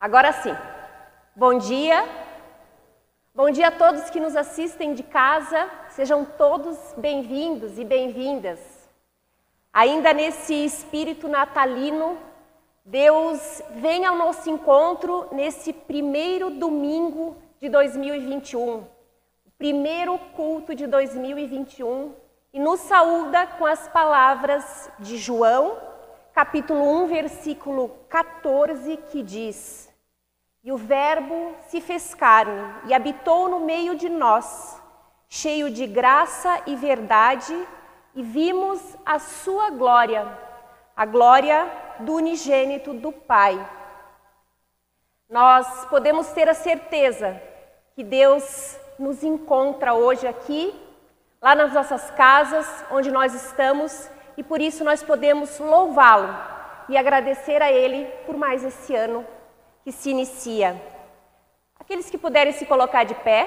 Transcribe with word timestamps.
Agora 0.00 0.32
sim. 0.32 0.56
Bom 1.36 1.58
dia. 1.58 2.08
Bom 3.34 3.50
dia 3.50 3.68
a 3.68 3.70
todos 3.70 4.08
que 4.08 4.18
nos 4.18 4.34
assistem 4.34 4.94
de 4.94 5.02
casa. 5.02 5.68
Sejam 5.90 6.24
todos 6.24 6.78
bem-vindos 6.96 7.78
e 7.78 7.84
bem-vindas. 7.84 8.58
Ainda 9.70 10.14
nesse 10.14 10.54
espírito 10.54 11.28
natalino, 11.28 12.16
Deus 12.82 13.60
vem 13.72 14.06
ao 14.06 14.16
nosso 14.16 14.48
encontro 14.48 15.28
nesse 15.32 15.70
primeiro 15.70 16.48
domingo 16.48 17.36
de 17.60 17.68
2021, 17.68 18.78
o 18.78 19.50
primeiro 19.58 20.16
culto 20.34 20.74
de 20.74 20.86
2021, 20.86 22.14
e 22.54 22.58
nos 22.58 22.80
saúda 22.80 23.46
com 23.46 23.66
as 23.66 23.86
palavras 23.88 24.90
de 24.98 25.18
João, 25.18 25.76
capítulo 26.32 27.02
1, 27.02 27.06
versículo 27.06 27.90
14, 28.08 28.96
que 28.96 29.22
diz: 29.22 29.89
e 30.62 30.70
o 30.70 30.76
Verbo 30.76 31.54
se 31.68 31.80
fez 31.80 32.14
carne 32.14 32.62
e 32.86 32.92
habitou 32.92 33.48
no 33.48 33.60
meio 33.60 33.94
de 33.94 34.08
nós, 34.08 34.80
cheio 35.28 35.70
de 35.70 35.86
graça 35.86 36.60
e 36.66 36.76
verdade, 36.76 37.54
e 38.14 38.22
vimos 38.22 38.80
a 39.06 39.18
sua 39.18 39.70
glória, 39.70 40.26
a 40.94 41.06
glória 41.06 41.66
do 42.00 42.14
unigênito 42.14 42.92
do 42.92 43.10
Pai. 43.10 43.58
Nós 45.28 45.86
podemos 45.86 46.28
ter 46.28 46.48
a 46.48 46.54
certeza 46.54 47.40
que 47.94 48.04
Deus 48.04 48.76
nos 48.98 49.22
encontra 49.22 49.94
hoje 49.94 50.26
aqui, 50.26 50.74
lá 51.40 51.54
nas 51.54 51.72
nossas 51.72 52.10
casas, 52.10 52.66
onde 52.90 53.10
nós 53.10 53.32
estamos, 53.32 54.10
e 54.36 54.42
por 54.42 54.60
isso 54.60 54.84
nós 54.84 55.02
podemos 55.02 55.58
louvá-lo 55.58 56.36
e 56.88 56.98
agradecer 56.98 57.62
a 57.62 57.72
Ele 57.72 58.04
por 58.26 58.36
mais 58.36 58.62
esse 58.62 58.94
ano 58.94 59.24
que 59.82 59.92
se 59.92 60.10
inicia. 60.10 60.80
Aqueles 61.78 62.10
que 62.10 62.18
puderem 62.18 62.52
se 62.52 62.66
colocar 62.66 63.04
de 63.04 63.14
pé, 63.14 63.42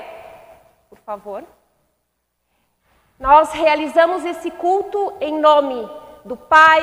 por 0.90 0.98
favor. 1.00 1.44
Nós 3.20 3.54
realizamos 3.54 4.25
esse 4.25 4.52
culto 4.52 5.16
em 5.22 5.40
nome 5.40 5.90
do 6.25 6.36
Pai, 6.36 6.82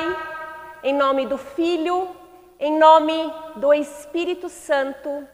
em 0.83 0.93
nome 0.93 1.25
do 1.27 1.37
Filho, 1.37 2.15
em 2.59 2.77
nome 2.77 3.31
do 3.57 3.73
Espírito 3.73 4.49
Santo. 4.49 5.27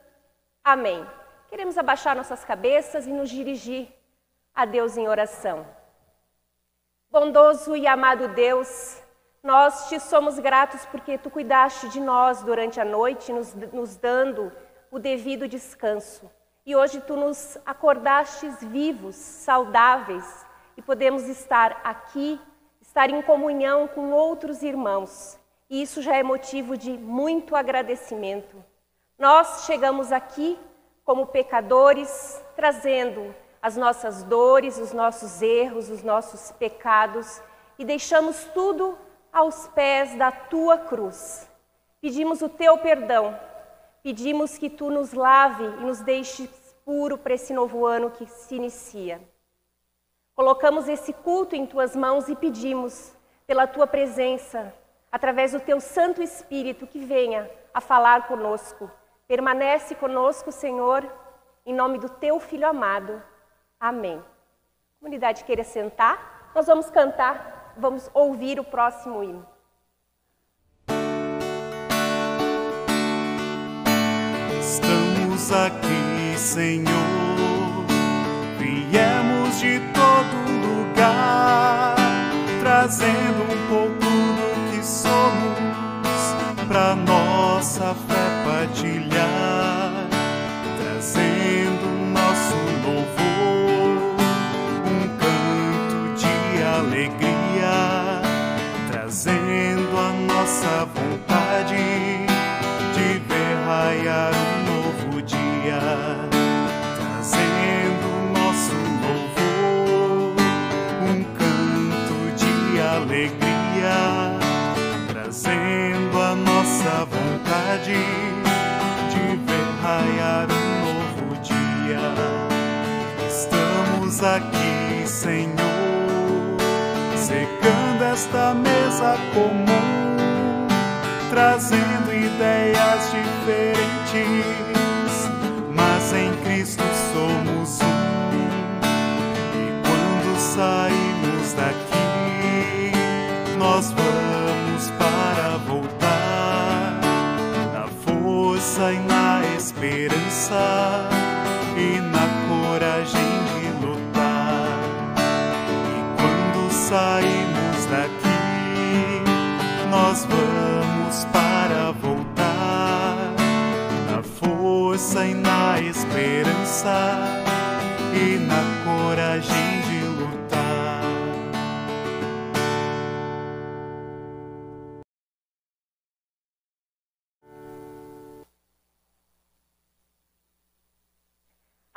Amém. 0.63 1.05
Queremos 1.50 1.77
abaixar 1.77 2.15
nossas 2.15 2.43
cabeças 2.43 3.07
e 3.07 3.12
nos 3.12 3.29
dirigir 3.29 3.88
a 4.53 4.65
Deus 4.65 4.97
em 4.97 5.07
oração. 5.07 5.65
Bondoso 7.09 7.75
e 7.75 7.88
amado 7.88 8.27
Deus, 8.29 9.01
nós 9.47 9.87
te 9.87 9.97
somos 9.97 10.37
gratos 10.39 10.85
porque 10.87 11.17
tu 11.17 11.29
cuidaste 11.29 11.87
de 11.87 12.01
nós 12.01 12.43
durante 12.43 12.81
a 12.81 12.83
noite, 12.83 13.31
nos, 13.31 13.53
nos 13.71 13.95
dando 13.95 14.51
o 14.91 14.99
devido 14.99 15.47
descanso. 15.47 16.29
E 16.65 16.75
hoje 16.75 16.99
tu 16.99 17.15
nos 17.15 17.57
acordastes 17.65 18.61
vivos, 18.61 19.15
saudáveis, 19.15 20.45
e 20.75 20.81
podemos 20.81 21.29
estar 21.29 21.79
aqui, 21.81 22.37
estar 22.81 23.09
em 23.09 23.21
comunhão 23.21 23.87
com 23.87 24.11
outros 24.11 24.63
irmãos. 24.63 25.39
E 25.69 25.81
isso 25.81 26.01
já 26.01 26.17
é 26.17 26.23
motivo 26.23 26.75
de 26.75 26.91
muito 26.97 27.55
agradecimento. 27.55 28.61
Nós 29.17 29.63
chegamos 29.65 30.11
aqui 30.11 30.59
como 31.05 31.25
pecadores, 31.25 32.43
trazendo 32.53 33.33
as 33.61 33.77
nossas 33.77 34.23
dores, 34.23 34.77
os 34.77 34.91
nossos 34.91 35.41
erros, 35.41 35.89
os 35.89 36.03
nossos 36.03 36.51
pecados, 36.51 37.41
e 37.79 37.85
deixamos 37.85 38.43
tudo 38.53 39.06
aos 39.38 39.67
pés 39.67 40.15
da 40.15 40.32
tua 40.32 40.79
cruz. 40.79 41.48
Pedimos 42.01 42.41
o 42.41 42.50
teu 42.50 42.75
perdão, 42.79 43.39
pedimos 44.01 44.58
que 44.58 44.67
tu 44.67 44.89
nos 44.89 45.13
lave 45.13 45.63
e 45.63 45.86
nos 45.86 46.00
deixes 46.01 46.50
puro 46.84 47.20
para 47.20 47.36
esse 47.36 47.53
novo 47.53 47.86
ano 47.86 48.10
que 48.10 48.25
se 48.25 48.56
inicia. 48.56 49.22
Colocamos 50.34 50.88
esse 50.88 51.13
culto 51.13 51.56
em 51.56 51.67
tuas 51.67 51.96
mãos 51.96 52.27
e 52.27 52.36
pedimos 52.36 53.13
pela 53.46 53.67
tua 53.67 53.86
presença, 53.86 54.74
através 55.12 55.51
do 55.51 55.60
teu 55.60 55.79
Santo 55.79 56.22
Espírito, 56.22 56.88
que 56.88 57.00
venha 57.00 57.50
a 57.72 57.79
falar 57.79 58.27
conosco. 58.27 58.89
Permanece 59.27 59.94
conosco, 59.94 60.51
Senhor, 60.51 61.08
em 61.63 61.75
nome 61.75 62.00
do 62.00 62.10
teu 62.10 62.39
Filho 62.39 62.67
amado. 62.67 63.22
Amém. 63.79 64.24
Comunidade 65.00 65.44
queira 65.44 65.63
sentar, 65.63 66.51
nós 66.56 66.65
vamos 66.65 66.89
cantar 66.89 67.56
vamos 67.79 68.10
ouvir 68.13 68.60
o 68.60 68.63
próximo 68.63 69.24
hino. 69.24 69.46
Estamos 74.60 75.51
aqui, 75.51 76.38
Senhor, 76.38 77.86
viemos 78.60 79.60
de 79.60 79.79
todo 79.93 80.36
lugar, 80.67 81.96
trazendo 82.60 83.43
um 83.43 83.67
pouco 83.69 83.93
do 83.96 84.72
que 84.72 84.86
somos 84.86 86.67
para 86.67 86.96
nossa 86.96 87.06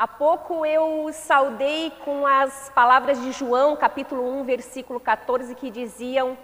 Há 0.00 0.08
pouco 0.08 0.64
eu 0.64 1.12
saudei 1.12 1.90
com 2.06 2.26
as 2.26 2.70
palavras 2.70 3.20
de 3.20 3.32
João, 3.32 3.76
capítulo 3.76 4.26
1, 4.40 4.44
versículo 4.44 4.98
14, 4.98 5.54
que 5.54 5.70
diziam: 5.70 6.38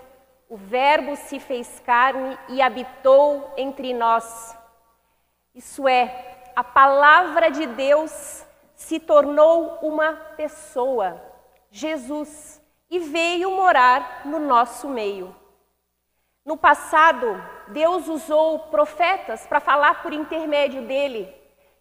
O 0.47 0.59
Verbo 0.59 1.17
se 1.17 1.41
fez 1.41 1.81
carne 1.81 2.39
e 2.51 2.61
habitou 2.61 3.51
entre 3.57 3.95
nós. 3.95 4.55
Isso 5.55 5.89
é, 5.89 6.51
a 6.55 6.63
palavra 6.63 7.51
de 7.51 7.67
Deus 7.67 8.45
se 8.75 9.01
tornou 9.01 9.79
uma 9.81 10.13
pessoa, 10.37 11.19
Jesus, 11.71 12.61
e 12.91 12.99
veio 12.99 13.51
morar 13.53 14.27
no 14.27 14.39
nosso 14.39 14.87
meio. 14.87 15.35
No 16.45 16.59
passado, 16.59 17.43
Deus 17.69 18.07
usou 18.07 18.59
profetas 18.69 19.47
para 19.47 19.61
falar 19.61 20.03
por 20.03 20.13
intermédio 20.13 20.83
dele. 20.83 21.35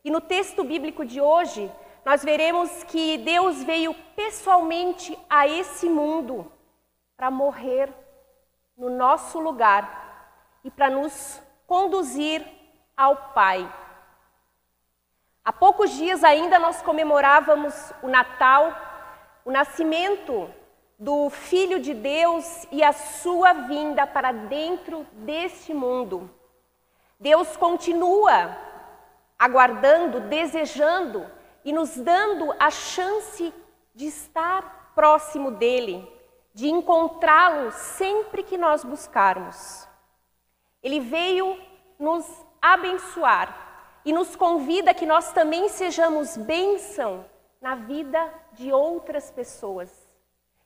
E 0.06 0.12
no 0.12 0.22
texto 0.22 0.64
bíblico 0.64 1.04
de 1.04 1.20
hoje, 1.20 1.72
nós 2.06 2.24
veremos 2.24 2.84
que 2.84 3.18
Deus 3.18 3.64
veio 3.64 3.92
pessoalmente 4.16 5.18
a 5.28 5.48
esse 5.48 5.90
mundo 5.90 6.52
para 7.18 7.32
morrer 7.32 7.92
no 8.78 8.88
nosso 8.88 9.40
lugar 9.40 10.62
e 10.64 10.70
para 10.70 10.92
nos 10.92 11.42
conduzir 11.66 12.46
ao 12.96 13.16
Pai. 13.34 13.68
Há 15.44 15.52
poucos 15.52 15.90
dias 15.90 16.24
ainda 16.24 16.60
nós 16.60 16.84
comemorávamos 16.84 17.74
o 18.04 18.08
Natal, 18.08 18.78
o 19.44 19.50
nascimento 19.50 20.54
do 21.00 21.32
Filho 21.32 21.80
de 21.80 21.96
Deus 21.96 22.68
e 22.72 22.84
a 22.84 22.94
sua 22.94 23.54
vinda 23.54 24.06
para 24.06 24.32
dentro 24.32 25.04
deste 25.14 25.74
mundo. 25.74 26.30
Deus 27.20 27.58
continua 27.58 28.65
aguardando, 29.38 30.22
desejando 30.22 31.30
e 31.64 31.74
nos 31.74 31.98
dando 31.98 32.54
a 32.60 32.70
chance 32.70 33.54
de 33.94 34.06
estar 34.06 34.92
próximo 34.96 35.52
dele, 35.52 36.08
de 36.54 36.70
encontrá-lo 36.70 37.72
sempre 37.72 38.44
que 38.44 38.58
nós 38.58 38.84
buscarmos. 38.84 39.88
Ele 40.82 41.00
veio 41.00 41.60
nos 42.00 42.26
abençoar 42.62 44.02
e 44.06 44.14
nos 44.14 44.36
convida 44.36 44.94
que 44.94 45.06
nós 45.06 45.32
também 45.32 45.68
sejamos 45.70 46.38
bênção 46.38 47.26
na 47.60 47.76
vida 47.76 48.32
de 48.54 48.72
outras 48.72 49.32
pessoas, 49.32 49.90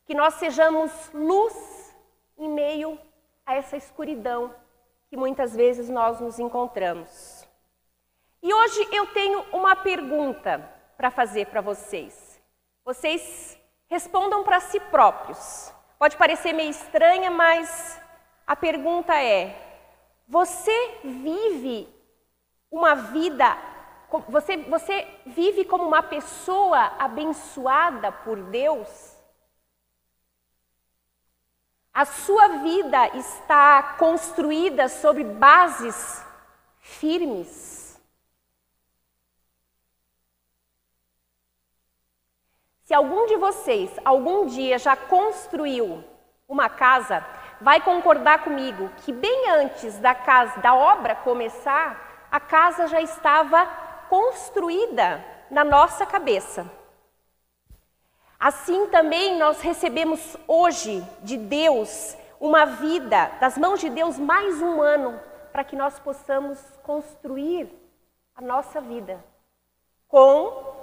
que 0.06 0.14
nós 0.14 0.34
sejamos 0.36 0.92
luz 1.14 1.96
em 2.38 2.50
meio 2.50 3.00
a 3.46 3.56
essa 3.56 3.78
escuridão 3.78 4.54
que 5.10 5.18
muitas 5.18 5.56
vezes 5.56 5.90
nós 5.90 6.20
nos 6.20 6.38
encontramos. 6.38 7.39
E 8.42 8.54
hoje 8.54 8.88
eu 8.92 9.08
tenho 9.08 9.42
uma 9.52 9.76
pergunta 9.76 10.60
para 10.96 11.12
fazer 11.12 11.48
para 11.48 11.62
vocês. 11.62 12.42
Vocês 12.86 13.58
respondam 13.88 14.44
para 14.44 14.60
si 14.60 14.80
próprios. 14.80 15.74
Pode 15.98 16.16
parecer 16.16 16.54
meio 16.54 16.70
estranha, 16.70 17.30
mas 17.30 18.00
a 18.48 18.56
pergunta 18.56 19.14
é: 19.22 19.56
você 20.28 21.00
vive 21.04 21.88
uma 22.72 22.96
vida, 22.96 23.58
você, 24.30 24.58
você 24.58 25.08
vive 25.26 25.66
como 25.66 25.84
uma 25.86 26.02
pessoa 26.02 26.94
abençoada 26.98 28.12
por 28.12 28.38
Deus? 28.44 29.18
A 31.94 32.06
sua 32.06 32.48
vida 32.60 33.10
está 33.18 33.96
construída 33.98 34.88
sobre 34.88 35.24
bases 35.26 36.24
firmes. 36.80 37.79
Se 42.90 42.94
algum 42.96 43.28
de 43.28 43.38
vocês 43.38 43.92
algum 44.04 44.48
dia 44.48 44.80
já 44.80 44.96
construiu 44.96 46.04
uma 46.48 46.68
casa, 46.68 47.24
vai 47.62 47.80
concordar 47.80 48.44
comigo 48.44 48.90
que 49.06 49.14
bem 49.14 49.48
antes 49.52 50.00
da 50.00 50.16
casa, 50.16 50.60
da 50.60 50.74
obra 50.74 51.16
começar, 51.18 52.28
a 52.32 52.40
casa 52.40 52.88
já 52.88 53.00
estava 53.00 53.64
construída 54.10 55.24
na 55.52 55.64
nossa 55.64 56.04
cabeça. 56.04 56.66
Assim 58.40 58.88
também 58.88 59.38
nós 59.38 59.62
recebemos 59.62 60.36
hoje 60.48 61.08
de 61.22 61.38
Deus 61.38 62.18
uma 62.40 62.66
vida, 62.66 63.32
das 63.40 63.56
mãos 63.56 63.80
de 63.80 63.92
Deus, 63.92 64.18
mais 64.18 64.64
um 64.64 64.82
ano, 64.82 65.20
para 65.52 65.64
que 65.64 65.76
nós 65.76 66.00
possamos 66.00 66.60
construir 66.82 67.72
a 68.36 68.42
nossa 68.42 68.82
vida, 68.82 69.24
com 70.08 70.80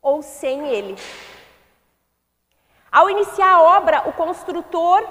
ou 0.00 0.22
sem 0.22 0.68
Ele. 0.68 0.96
Ao 2.94 3.10
iniciar 3.10 3.54
a 3.54 3.60
obra, 3.60 4.08
o 4.08 4.12
construtor 4.12 5.02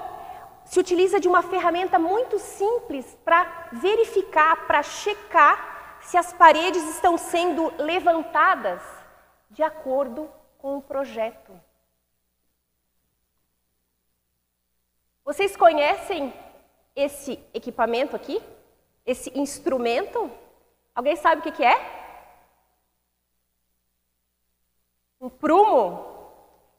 se 0.64 0.80
utiliza 0.80 1.20
de 1.20 1.28
uma 1.28 1.42
ferramenta 1.42 1.98
muito 1.98 2.38
simples 2.38 3.14
para 3.22 3.68
verificar, 3.72 4.66
para 4.66 4.82
checar 4.82 5.98
se 6.00 6.16
as 6.16 6.32
paredes 6.32 6.82
estão 6.94 7.18
sendo 7.18 7.70
levantadas 7.76 8.80
de 9.50 9.62
acordo 9.62 10.30
com 10.56 10.78
o 10.78 10.82
projeto. 10.82 11.52
Vocês 15.22 15.54
conhecem 15.54 16.32
esse 16.96 17.38
equipamento 17.52 18.16
aqui? 18.16 18.42
Esse 19.04 19.30
instrumento? 19.38 20.30
Alguém 20.94 21.16
sabe 21.16 21.46
o 21.46 21.52
que, 21.52 21.62
é? 21.62 21.76
Um 25.20 25.28
prumo? 25.28 26.13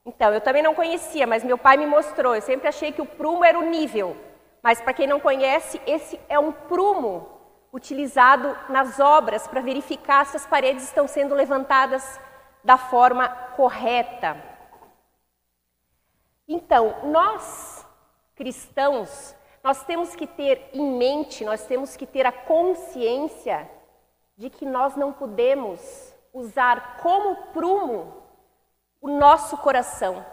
Então, 0.06 0.32
eu 0.32 0.40
também 0.40 0.62
não 0.62 0.76
conhecia, 0.76 1.26
mas 1.26 1.44
meu 1.44 1.58
pai 1.58 1.78
me 1.78 1.88
mostrou. 1.88 2.36
Eu 2.36 2.42
sempre 2.42 2.68
achei 2.68 2.92
que 2.92 3.02
o 3.02 3.06
prumo 3.06 3.44
era 3.44 3.58
o 3.58 3.64
nível. 3.64 4.16
Mas 4.62 4.80
para 4.80 4.94
quem 4.94 5.08
não 5.08 5.20
conhece, 5.20 5.82
esse 5.86 6.20
é 6.30 6.38
um 6.38 6.52
prumo 6.52 7.28
utilizado 7.74 8.56
nas 8.70 9.00
obras 9.00 9.48
para 9.48 9.62
verificar 9.62 10.26
se 10.26 10.38
as 10.38 10.46
paredes 10.46 10.84
estão 10.84 11.08
sendo 11.08 11.36
levantadas 11.36 12.20
da 12.64 12.78
forma 12.78 13.28
correta. 13.56 14.38
Então, 16.48 16.96
nós 17.04 17.86
cristãos, 18.36 19.36
nós 19.64 19.84
temos 19.84 20.16
que 20.16 20.28
ter 20.28 20.70
em 20.74 20.98
mente, 20.98 21.44
nós 21.44 21.66
temos 21.66 21.98
que 21.98 22.06
ter 22.06 22.26
a 22.26 22.32
consciência 22.32 23.70
de 24.38 24.50
que 24.50 24.66
nós 24.66 24.96
não 24.96 25.12
podemos 25.12 26.14
usar 26.34 26.98
como 27.02 27.52
prumo 27.54 28.25
o 29.06 29.08
nosso 29.08 29.56
coração, 29.58 30.26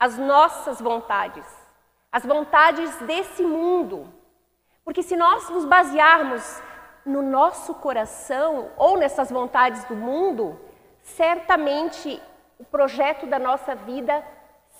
as 0.00 0.18
nossas 0.18 0.80
vontades, 0.80 1.46
as 2.10 2.26
vontades 2.26 2.92
desse 3.02 3.44
mundo. 3.44 4.12
Porque 4.84 5.00
se 5.00 5.16
nós 5.16 5.48
nos 5.48 5.64
basearmos 5.64 6.60
no 7.04 7.22
nosso 7.22 7.72
coração 7.74 8.72
ou 8.76 8.98
nessas 8.98 9.30
vontades 9.30 9.84
do 9.84 9.94
mundo, 9.94 10.60
certamente 11.04 12.20
o 12.58 12.64
projeto 12.64 13.28
da 13.28 13.38
nossa 13.38 13.76
vida 13.76 14.26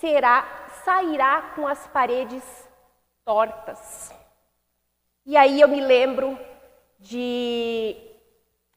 será 0.00 0.44
sairá 0.84 1.52
com 1.54 1.68
as 1.68 1.86
paredes 1.86 2.68
tortas. 3.24 4.12
E 5.24 5.36
aí 5.36 5.60
eu 5.60 5.68
me 5.68 5.80
lembro 5.80 6.36
de, 6.98 7.96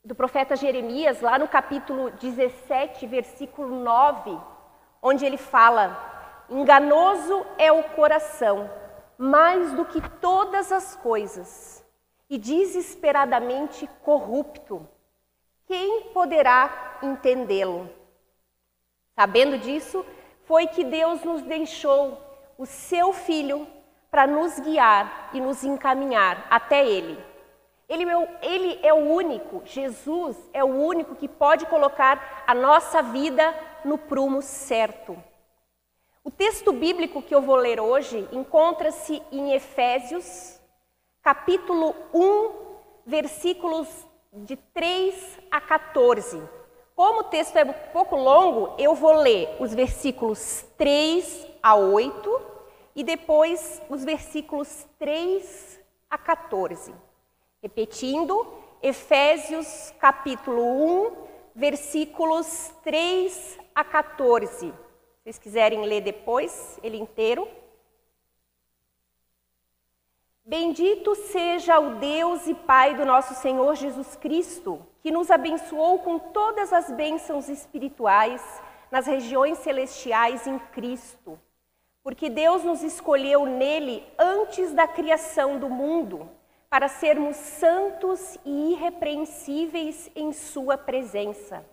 do 0.05 0.13
profeta 0.13 0.55
Jeremias, 0.55 1.21
lá 1.21 1.39
no 1.39 1.47
capítulo 1.47 2.12
17, 2.12 3.08
versículo 3.08 3.84
9, 3.84 4.59
onde 5.02 5.26
ele 5.26 5.38
fala: 5.38 6.46
Enganoso 6.50 7.46
é 7.58 7.72
o 7.72 7.84
coração, 7.84 8.70
mais 9.18 9.74
do 9.74 9.86
que 9.86 10.02
todas 10.20 10.72
as 10.72 10.96
coisas, 10.96 11.86
e 12.30 12.38
desesperadamente 12.38 13.88
corrupto. 14.04 14.88
Quem 15.66 16.10
poderá 16.14 16.98
entendê-lo? 17.04 17.90
Sabendo 19.16 19.58
disso, 19.58 20.06
foi 20.46 20.68
que 20.68 20.84
Deus 20.84 21.24
nos 21.24 21.42
deixou 21.44 22.20
o 22.58 22.66
seu 22.66 23.14
Filho 23.14 23.68
para 24.10 24.26
nos 24.26 24.60
guiar 24.60 25.30
e 25.34 25.40
nos 25.40 25.64
encaminhar 25.64 26.48
até 26.50 26.86
Ele. 26.86 27.29
Ele 27.89 28.06
é, 28.08 28.39
ele 28.43 28.80
é 28.84 28.93
o 28.93 28.97
único, 28.97 29.63
Jesus 29.65 30.38
é 30.54 30.63
o 30.63 30.67
único 30.67 31.15
que 31.15 31.28
pode 31.28 31.65
colocar 31.65 32.43
a 32.45 32.54
nossa 32.54 33.02
vida 33.02 33.52
no 33.84 33.97
prumo 33.97 34.43
certo. 34.43 35.17
O 36.23 36.30
texto 36.30 36.71
bíblico 36.71 37.19
que 37.19 37.34
eu 37.34 37.41
vou 37.41 37.56
ler 37.56 37.80
hoje 37.80 38.30
encontra-se 38.32 39.19
em 39.32 39.54
Efésios, 39.54 40.60
capítulo 41.23 41.95
1, 42.13 42.52
versículos 43.08 43.88
de 44.32 44.56
3 44.56 45.39
a 45.49 45.60
14. 45.60 46.39
Como 46.95 47.21
o 47.21 47.23
texto 47.23 47.56
é 47.56 47.63
um 47.63 47.73
pouco 47.91 48.15
longo, 48.15 48.75
eu 48.78 48.93
vou 48.93 49.13
ler 49.13 49.49
os 49.60 49.73
versículos 49.73 50.63
3 50.78 51.47
a 51.63 51.73
8 51.73 52.41
e 52.95 53.04
depois 53.04 53.82
os 53.89 54.04
versículos 54.04 54.86
3 54.99 55.80
a 56.08 56.17
14. 56.19 57.09
Repetindo, 57.62 58.48
Efésios 58.82 59.93
capítulo 60.00 60.63
1, 61.08 61.28
versículos 61.54 62.74
3 62.84 63.60
a 63.76 63.84
14. 63.84 64.67
Se 64.67 64.74
vocês 65.24 65.38
quiserem 65.38 65.86
ler 65.86 66.00
depois, 66.02 66.80
ele 66.82 66.98
inteiro. 66.98 67.45
Bendito 70.45 71.13
seja 71.15 71.80
o 71.80 71.95
Deus 71.95 72.48
e 72.48 72.56
Pai 72.56 72.95
do 72.95 73.06
nosso 73.06 73.36
Senhor 73.36 73.76
Jesus 73.76 74.15
Cristo, 74.15 74.86
que 75.02 75.12
nos 75.12 75.30
abençoou 75.30 76.00
com 76.00 76.17
todas 76.17 76.72
as 76.72 76.89
bênçãos 76.91 77.50
espirituais 77.50 78.41
nas 78.89 79.06
regiões 79.06 79.58
celestiais 79.58 80.48
em 80.48 80.58
Cristo 80.58 81.38
porque 82.10 82.30
Deus 82.30 82.63
nos 82.63 82.82
escolheu 82.82 83.45
nele 83.45 84.04
antes 84.17 84.74
da 84.74 84.88
criação 84.88 85.60
do 85.60 85.69
mundo, 85.69 86.28
para 86.69 86.88
sermos 86.88 87.36
santos 87.36 88.38
e 88.45 88.73
irrepreensíveis 88.73 90.12
em 90.15 90.32
Sua 90.32 90.77
presença. 90.77 91.65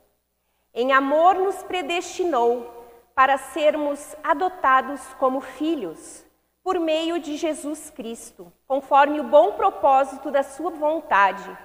Em 0.72 0.92
amor 0.92 1.34
nos 1.34 1.62
predestinou 1.62 2.72
para 3.14 3.38
sermos 3.38 4.16
adotados 4.22 5.02
como 5.14 5.40
filhos, 5.40 6.24
por 6.62 6.78
meio 6.80 7.18
de 7.18 7.36
Jesus 7.36 7.90
Cristo, 7.90 8.52
conforme 8.66 9.20
o 9.20 9.24
bom 9.24 9.52
propósito 9.52 10.30
da 10.30 10.42
Sua 10.42 10.70
vontade 10.70 11.56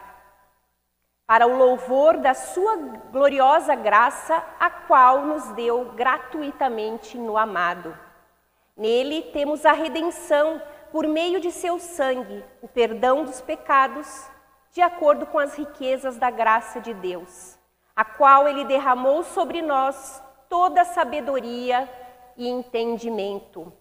para 1.31 1.47
o 1.47 1.55
louvor 1.55 2.17
da 2.17 2.33
Sua 2.33 2.75
gloriosa 3.09 3.73
graça, 3.73 4.43
a 4.59 4.69
qual 4.69 5.25
nos 5.25 5.47
deu 5.53 5.85
gratuitamente 5.95 7.17
no 7.17 7.37
amado. 7.37 7.97
Nele 8.75 9.21
temos 9.31 9.65
a 9.65 9.71
redenção, 9.71 10.61
por 10.91 11.08
meio 11.08 11.39
de 11.39 11.51
seu 11.51 11.80
sangue, 11.80 12.43
o 12.62 12.67
perdão 12.67 13.23
dos 13.23 13.41
pecados, 13.41 14.30
de 14.71 14.82
acordo 14.82 15.25
com 15.25 15.39
as 15.39 15.56
riquezas 15.56 16.17
da 16.17 16.30
graça 16.30 16.80
de 16.80 16.93
Deus, 16.93 17.58
a 17.95 18.04
qual 18.04 18.47
Ele 18.47 18.65
derramou 18.65 19.23
sobre 19.23 19.62
nós 19.62 20.21
toda 20.49 20.86
sabedoria 20.86 21.89
e 22.36 22.47
entendimento. 22.47 23.71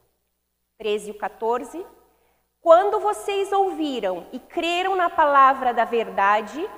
13 0.78 1.10
e 1.10 1.14
14. 1.14 1.86
Quando 2.62 3.00
vocês 3.00 3.52
ouviram 3.52 4.26
e 4.32 4.38
creram 4.38 4.94
na 4.94 5.10
palavra 5.10 5.74
da 5.74 5.84
verdade, 5.84 6.68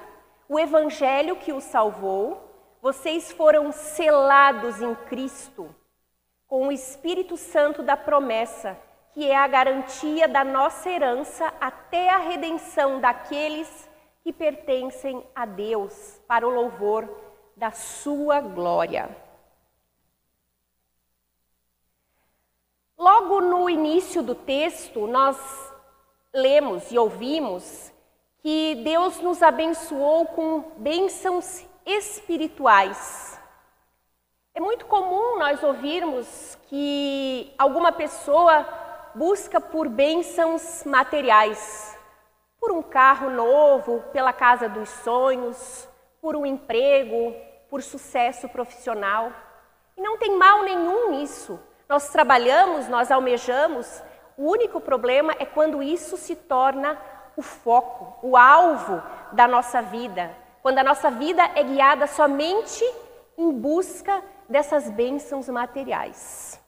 o 0.48 0.58
evangelho 0.58 1.36
que 1.36 1.52
os 1.52 1.64
salvou, 1.64 2.52
vocês 2.80 3.30
foram 3.32 3.70
selados 3.70 4.80
em 4.80 4.94
Cristo 4.94 5.74
com 6.52 6.68
o 6.68 6.72
Espírito 6.72 7.34
Santo 7.34 7.82
da 7.82 7.96
promessa, 7.96 8.78
que 9.12 9.30
é 9.30 9.36
a 9.36 9.46
garantia 9.46 10.26
da 10.26 10.42
nossa 10.42 10.88
herança 10.88 11.52
até 11.60 12.08
a 12.08 12.18
redenção 12.18 13.00
daqueles 13.00 13.88
que 14.22 14.32
pertencem 14.32 15.22
a 15.34 15.44
Deus, 15.44 16.20
para 16.26 16.46
o 16.46 16.50
louvor 16.50 17.08
da 17.56 17.70
sua 17.70 18.40
glória. 18.40 19.14
Logo 22.96 23.40
no 23.40 23.68
início 23.68 24.22
do 24.22 24.34
texto, 24.34 25.06
nós 25.06 25.36
lemos 26.32 26.90
e 26.92 26.98
ouvimos 26.98 27.92
que 28.38 28.76
Deus 28.76 29.20
nos 29.20 29.42
abençoou 29.42 30.26
com 30.26 30.72
bênçãos 30.76 31.66
espirituais. 31.84 33.40
É 34.54 34.60
muito 34.60 34.86
comum 34.86 35.38
nós 35.38 35.62
ouvirmos 35.62 36.56
que 36.68 37.52
alguma 37.58 37.90
pessoa 37.90 38.81
busca 39.14 39.60
por 39.60 39.88
bênçãos 39.88 40.84
materiais, 40.84 41.98
por 42.58 42.72
um 42.72 42.82
carro 42.82 43.30
novo, 43.30 44.02
pela 44.12 44.32
casa 44.32 44.68
dos 44.68 44.88
sonhos, 44.88 45.88
por 46.20 46.36
um 46.36 46.46
emprego, 46.46 47.34
por 47.68 47.82
sucesso 47.82 48.48
profissional. 48.48 49.32
E 49.96 50.00
não 50.00 50.16
tem 50.16 50.36
mal 50.36 50.62
nenhum 50.62 51.10
nisso. 51.10 51.60
Nós 51.88 52.08
trabalhamos, 52.10 52.88
nós 52.88 53.10
almejamos. 53.10 54.02
O 54.36 54.50
único 54.50 54.80
problema 54.80 55.34
é 55.38 55.44
quando 55.44 55.82
isso 55.82 56.16
se 56.16 56.34
torna 56.34 56.98
o 57.36 57.42
foco, 57.42 58.18
o 58.26 58.36
alvo 58.36 59.02
da 59.32 59.48
nossa 59.48 59.82
vida. 59.82 60.30
Quando 60.62 60.78
a 60.78 60.84
nossa 60.84 61.10
vida 61.10 61.42
é 61.54 61.62
guiada 61.62 62.06
somente 62.06 62.84
em 63.36 63.50
busca 63.50 64.22
dessas 64.48 64.88
bênçãos 64.88 65.48
materiais. 65.48 66.61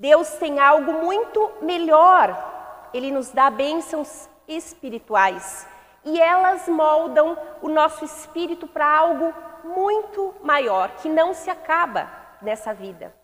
Deus 0.00 0.30
tem 0.36 0.58
algo 0.58 0.94
muito 0.94 1.52
melhor. 1.60 2.88
Ele 2.94 3.10
nos 3.10 3.28
dá 3.28 3.50
bênçãos 3.50 4.30
espirituais 4.48 5.68
e 6.06 6.18
elas 6.18 6.66
moldam 6.66 7.36
o 7.60 7.68
nosso 7.68 8.02
espírito 8.02 8.66
para 8.66 8.86
algo 8.86 9.34
muito 9.62 10.34
maior, 10.42 10.88
que 10.96 11.08
não 11.10 11.34
se 11.34 11.50
acaba 11.50 12.10
nessa 12.40 12.72
vida. 12.72 13.14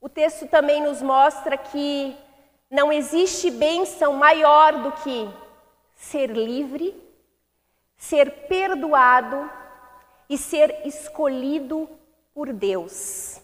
O 0.00 0.08
texto 0.08 0.48
também 0.48 0.82
nos 0.82 1.00
mostra 1.00 1.56
que 1.56 2.18
não 2.68 2.92
existe 2.92 3.52
bênção 3.52 4.14
maior 4.14 4.82
do 4.82 4.90
que 4.90 5.32
ser 5.94 6.26
livre, 6.30 6.92
ser 7.96 8.48
perdoado 8.48 9.48
e 10.28 10.36
ser 10.36 10.84
escolhido 10.84 11.88
por 12.34 12.52
Deus. 12.52 13.39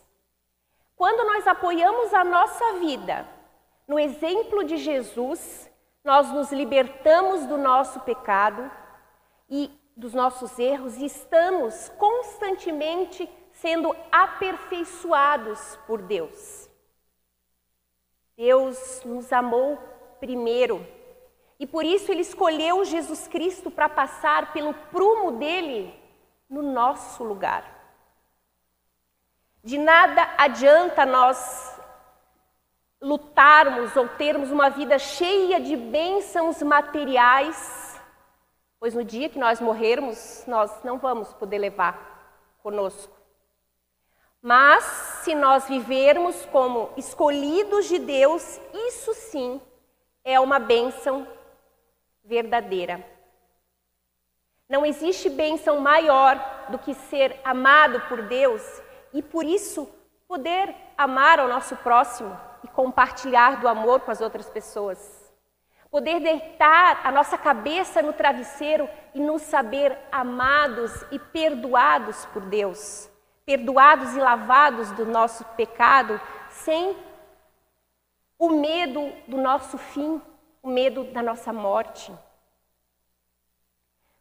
Quando 0.97 1.27
nós 1.27 1.47
apoiamos 1.47 2.15
a 2.15 2.25
nossa 2.25 2.73
vida 2.81 3.29
no 3.87 3.99
exemplo 3.99 4.65
de 4.65 4.79
Jesus, 4.79 5.71
nós 6.03 6.33
nos 6.33 6.51
libertamos 6.51 7.45
do 7.45 7.59
nosso 7.59 8.01
pecado 8.01 8.71
e 9.49 9.71
dos 9.95 10.15
nossos 10.15 10.59
erros 10.59 10.97
e 10.97 11.05
estamos 11.05 11.91
constantemente 11.99 13.29
sendo 13.53 13.95
aperfeiçoados 14.11 15.79
por 15.87 16.01
Deus. 16.01 16.69
Deus 18.35 19.03
nos 19.05 19.31
amou 19.33 19.79
primeiro 20.19 20.87
e 21.61 21.67
por 21.67 21.85
isso 21.85 22.11
ele 22.11 22.23
escolheu 22.23 22.85
Jesus 22.87 23.29
Cristo 23.29 23.71
para 23.71 23.89
passar 23.89 24.55
pelo 24.55 24.73
prumo 24.73 25.33
dele 25.33 25.95
no 26.49 26.63
nosso 26.63 27.23
lugar. 27.23 27.76
De 29.67 29.79
nada 29.79 30.33
adianta 30.39 31.05
nós 31.05 31.77
lutarmos 33.03 33.97
ou 33.97 34.07
termos 34.11 34.53
uma 34.53 34.71
vida 34.71 34.97
cheia 34.97 35.59
de 35.59 35.75
bênçãos 35.75 36.63
materiais, 36.63 38.01
pois 38.79 38.95
no 38.95 39.03
dia 39.03 39.29
que 39.29 39.41
nós 39.41 39.61
morrermos, 39.61 40.45
nós 40.47 40.71
não 40.85 40.99
vamos 40.99 41.33
poder 41.33 41.59
levar 41.59 42.55
conosco. 42.63 43.13
Mas 44.41 44.85
se 45.25 45.35
nós 45.35 45.67
vivermos 45.67 46.47
como 46.53 46.93
escolhidos 46.97 47.87
de 47.87 47.99
Deus, 47.99 48.61
isso 48.73 49.13
sim 49.15 49.61
é 50.23 50.39
uma 50.39 50.61
bênção 50.61 51.27
verdadeira. 52.23 53.05
Não 54.69 54.87
existe 54.87 55.29
bênção 55.29 55.81
maior 55.81 56.39
do 56.69 56.79
que 56.79 56.95
ser 56.95 57.41
amado 57.45 58.01
por 58.03 58.23
Deus 58.23 58.86
e 59.17 59.23
por 59.23 59.45
isso 59.45 59.89
poder 60.29 60.75
amar 60.97 61.41
ao 61.41 61.49
nosso 61.49 61.75
próximo 61.77 62.39
e 62.63 62.69
compartilhar 62.69 63.61
do 63.61 63.67
amor 63.67 64.01
com 64.01 64.11
as 64.11 64.21
outras 64.21 64.49
pessoas. 64.49 65.33
Poder 65.91 66.21
deitar 66.21 67.01
a 67.05 67.11
nossa 67.11 67.37
cabeça 67.37 68.03
no 68.03 68.13
travesseiro 68.13 68.89
e 69.15 69.21
nos 69.21 69.43
saber 69.43 69.99
amados 70.13 70.93
e 71.11 71.19
perdoados 71.19 72.25
por 72.27 72.43
Deus 72.43 73.11
perdoados 73.47 74.17
e 74.17 74.19
lavados 74.19 74.91
do 74.91 75.07
nosso 75.07 75.45
pecado, 75.57 76.21
sem 76.51 76.97
o 78.37 78.51
medo 78.51 79.13
do 79.29 79.37
nosso 79.37 79.79
fim, 79.79 80.21
o 80.61 80.69
medo 80.69 81.05
da 81.05 81.23
nossa 81.23 81.53
morte. 81.53 82.13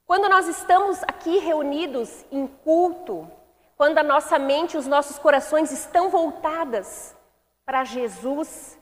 Quando 0.06 0.30
nós 0.30 0.48
estamos 0.48 1.02
aqui 1.04 1.40
reunidos 1.40 2.24
em 2.32 2.46
culto, 2.46 3.30
quando 3.76 3.98
a 3.98 4.04
nossa 4.04 4.40
mente 4.40 4.78
os 4.78 4.88
nossos 4.88 5.20
corações 5.20 5.72
estão 5.72 6.10
voltadas 6.10 7.16
para 7.66 7.84
Jesus, 7.84 8.80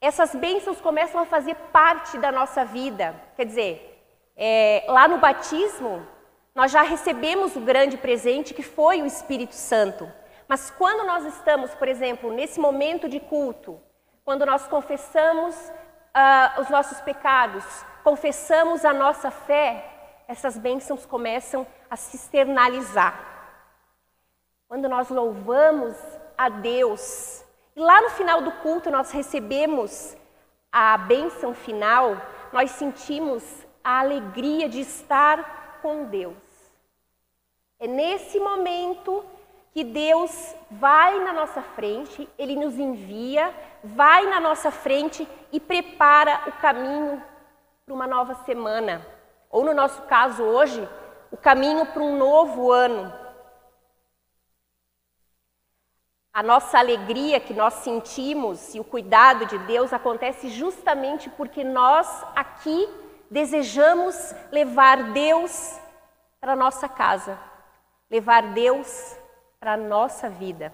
essas 0.00 0.34
bênçãos 0.34 0.80
começam 0.80 1.20
a 1.20 1.26
fazer 1.26 1.54
parte 1.72 2.18
da 2.18 2.30
nossa 2.30 2.64
vida. 2.64 3.14
Quer 3.36 3.46
dizer, 3.46 4.04
é, 4.36 4.84
lá 4.88 5.08
no 5.08 5.18
batismo, 5.18 6.06
nós 6.54 6.70
já 6.70 6.82
recebemos 6.82 7.56
o 7.56 7.60
grande 7.60 7.96
presente 7.96 8.52
que 8.52 8.62
foi 8.62 9.00
o 9.00 9.06
Espírito 9.06 9.54
Santo. 9.54 10.10
Mas 10.46 10.70
quando 10.70 11.06
nós 11.06 11.24
estamos, 11.24 11.74
por 11.74 11.88
exemplo, 11.88 12.32
nesse 12.32 12.58
momento 12.58 13.08
de 13.08 13.20
culto, 13.20 13.80
quando 14.24 14.44
nós 14.44 14.66
confessamos 14.66 15.54
uh, 15.56 16.60
os 16.60 16.68
nossos 16.68 17.00
pecados, 17.00 17.64
confessamos 18.04 18.84
a 18.84 18.92
nossa 18.92 19.30
fé, 19.30 19.84
essas 20.26 20.58
bênçãos 20.58 21.06
começam 21.06 21.66
a 21.90 21.96
se 21.96 22.16
externalizar. 22.16 23.37
Quando 24.68 24.86
nós 24.86 25.08
louvamos 25.08 25.96
a 26.36 26.50
Deus, 26.50 27.42
e 27.74 27.80
lá 27.80 28.02
no 28.02 28.10
final 28.10 28.42
do 28.42 28.52
culto 28.52 28.90
nós 28.90 29.10
recebemos 29.10 30.14
a 30.70 30.98
bênção 30.98 31.54
final, 31.54 32.20
nós 32.52 32.72
sentimos 32.72 33.42
a 33.82 34.00
alegria 34.00 34.68
de 34.68 34.80
estar 34.80 35.78
com 35.80 36.04
Deus. 36.04 36.36
É 37.80 37.86
nesse 37.86 38.38
momento 38.38 39.24
que 39.72 39.82
Deus 39.82 40.54
vai 40.70 41.18
na 41.20 41.32
nossa 41.32 41.62
frente, 41.62 42.28
Ele 42.38 42.54
nos 42.54 42.78
envia, 42.78 43.54
vai 43.82 44.26
na 44.26 44.38
nossa 44.38 44.70
frente 44.70 45.26
e 45.50 45.58
prepara 45.58 46.42
o 46.46 46.52
caminho 46.60 47.22
para 47.86 47.94
uma 47.94 48.06
nova 48.06 48.34
semana. 48.44 49.00
Ou 49.48 49.64
no 49.64 49.72
nosso 49.72 50.02
caso 50.02 50.42
hoje, 50.42 50.86
o 51.30 51.38
caminho 51.38 51.86
para 51.86 52.02
um 52.02 52.18
novo 52.18 52.70
ano. 52.70 53.27
A 56.38 56.42
nossa 56.42 56.78
alegria 56.78 57.40
que 57.40 57.52
nós 57.52 57.74
sentimos 57.74 58.72
e 58.72 58.78
o 58.78 58.84
cuidado 58.84 59.44
de 59.46 59.58
Deus 59.58 59.92
acontece 59.92 60.48
justamente 60.48 61.28
porque 61.30 61.64
nós 61.64 62.06
aqui 62.36 62.88
desejamos 63.28 64.14
levar 64.52 65.12
Deus 65.12 65.76
para 66.40 66.54
nossa 66.54 66.88
casa 66.88 67.36
levar 68.10 68.42
Deus 68.54 69.16
para 69.60 69.76
nossa 69.76 70.28
vida. 70.28 70.72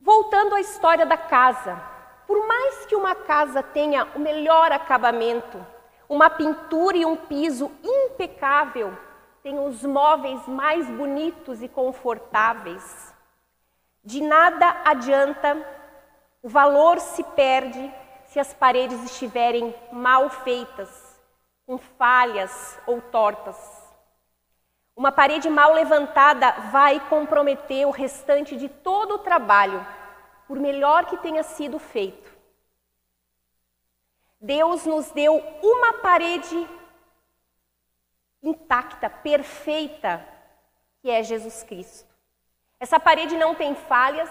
Voltando 0.00 0.54
à 0.54 0.60
história 0.60 1.04
da 1.04 1.16
casa, 1.16 1.80
por 2.26 2.46
mais 2.46 2.86
que 2.86 2.94
uma 2.94 3.14
casa 3.14 3.62
tenha 3.62 4.04
o 4.14 4.18
melhor 4.18 4.70
acabamento, 4.70 5.64
uma 6.08 6.30
pintura 6.30 6.96
e 6.96 7.04
um 7.04 7.16
piso 7.16 7.70
impecável, 7.82 8.96
tem 9.42 9.58
os 9.58 9.82
móveis 9.82 10.46
mais 10.46 10.86
bonitos 10.90 11.62
e 11.62 11.68
confortáveis. 11.68 13.14
De 14.10 14.20
nada 14.20 14.82
adianta, 14.84 15.64
o 16.42 16.48
valor 16.48 16.98
se 16.98 17.22
perde 17.22 17.94
se 18.26 18.40
as 18.40 18.52
paredes 18.52 19.00
estiverem 19.04 19.72
mal 19.92 20.28
feitas, 20.28 20.90
com 21.64 21.78
falhas 21.78 22.76
ou 22.88 23.00
tortas. 23.00 23.56
Uma 24.96 25.12
parede 25.12 25.48
mal 25.48 25.72
levantada 25.72 26.50
vai 26.72 26.98
comprometer 27.08 27.86
o 27.86 27.92
restante 27.92 28.56
de 28.56 28.68
todo 28.68 29.14
o 29.14 29.18
trabalho, 29.18 29.86
por 30.48 30.58
melhor 30.58 31.06
que 31.06 31.16
tenha 31.18 31.44
sido 31.44 31.78
feito. 31.78 32.36
Deus 34.40 34.86
nos 34.86 35.12
deu 35.12 35.36
uma 35.62 35.92
parede 36.02 36.68
intacta, 38.42 39.08
perfeita, 39.08 40.26
que 41.00 41.08
é 41.08 41.22
Jesus 41.22 41.62
Cristo. 41.62 42.09
Essa 42.80 42.98
parede 42.98 43.36
não 43.36 43.54
tem 43.54 43.74
falhas, 43.74 44.30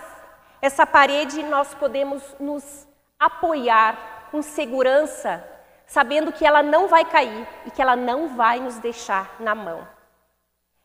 essa 0.59 0.85
parede 0.85 1.43
nós 1.43 1.75
podemos 1.75 2.23
nos 2.39 2.87
apoiar 3.19 4.27
com 4.31 4.41
segurança, 4.41 5.47
sabendo 5.85 6.33
que 6.33 6.43
ela 6.43 6.63
não 6.63 6.87
vai 6.87 7.05
cair 7.05 7.47
e 7.67 7.71
que 7.71 7.79
ela 7.79 7.95
não 7.95 8.35
vai 8.35 8.59
nos 8.59 8.79
deixar 8.79 9.35
na 9.39 9.53
mão. 9.53 9.87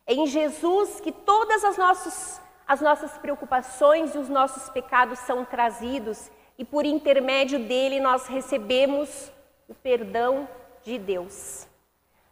É 0.07 0.13
em 0.13 0.27
Jesus 0.27 1.01
que 1.01 1.11
todas 1.11 1.65
as, 1.65 1.79
nossos, 1.79 2.41
as 2.69 2.83
nossas 2.83 3.17
preocupações 3.17 4.15
e 4.15 4.19
os 4.19 4.29
nossos 4.29 4.69
pecados 4.69 5.19
são 5.21 5.43
trazidos 5.43 6.31
e 6.59 6.65
por 6.67 6.85
intermédio 6.85 7.59
dele 7.59 7.99
nós 7.99 8.27
recebemos 8.27 9.33
o 9.67 9.75
perdão 9.75 10.47
de 10.83 10.99
Deus. 10.99 11.67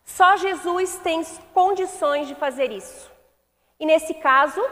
Só 0.04 0.36
Jesus 0.36 0.98
tem 0.98 1.24
condições 1.54 2.28
de 2.28 2.34
fazer 2.34 2.70
isso. 2.70 3.10
E 3.80 3.86
nesse 3.86 4.12
caso, 4.14 4.62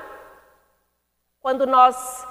quando 1.41 1.67
nós 1.67 2.27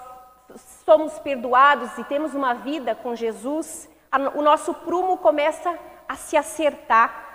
somos 0.86 1.20
perdoados 1.20 1.98
e 1.98 2.04
temos 2.04 2.34
uma 2.34 2.54
vida 2.54 2.96
com 2.96 3.16
Jesus, 3.16 3.90
o 4.36 4.42
nosso 4.42 4.74
prumo 4.74 5.18
começa 5.18 5.78
a 6.08 6.16
se 6.16 6.38
acertar. 6.38 7.28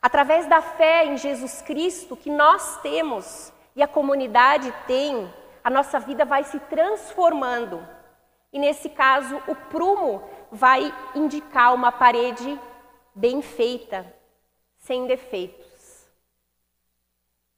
Através 0.00 0.46
da 0.46 0.60
fé 0.60 1.06
em 1.06 1.16
Jesus 1.16 1.62
Cristo 1.62 2.16
que 2.16 2.30
nós 2.30 2.80
temos 2.82 3.52
e 3.74 3.82
a 3.82 3.88
comunidade 3.88 4.72
tem, 4.86 5.32
a 5.62 5.70
nossa 5.70 5.98
vida 5.98 6.24
vai 6.24 6.44
se 6.44 6.60
transformando. 6.60 7.86
E 8.52 8.58
nesse 8.58 8.88
caso, 8.88 9.42
o 9.48 9.54
prumo 9.54 10.22
vai 10.52 10.94
indicar 11.14 11.74
uma 11.74 11.90
parede 11.90 12.60
bem 13.14 13.42
feita, 13.42 14.06
sem 14.78 15.06
defeitos. 15.06 16.06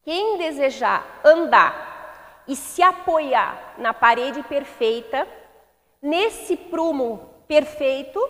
Quem 0.03 0.39
desejar 0.39 1.05
andar 1.25 1.86
e 2.47 2.55
se 2.55 2.83
apoiar 2.83 3.75
na 3.79 3.93
parede 3.93 4.43
perfeita, 4.43 5.27
nesse 6.01 6.57
prumo 6.57 7.29
perfeito, 7.47 8.21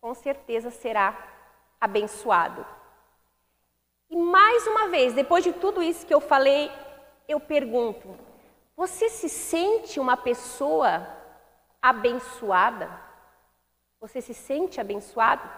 com 0.00 0.14
certeza 0.14 0.70
será 0.70 1.16
abençoado. 1.80 2.64
E 4.10 4.16
mais 4.16 4.66
uma 4.66 4.88
vez, 4.88 5.14
depois 5.14 5.42
de 5.42 5.52
tudo 5.52 5.82
isso 5.82 6.06
que 6.06 6.14
eu 6.14 6.20
falei, 6.20 6.70
eu 7.28 7.40
pergunto: 7.40 8.16
você 8.76 9.08
se 9.08 9.28
sente 9.28 10.00
uma 10.00 10.16
pessoa 10.16 11.06
abençoada? 11.80 12.90
Você 14.00 14.20
se 14.20 14.34
sente 14.34 14.80
abençoado? 14.80 15.48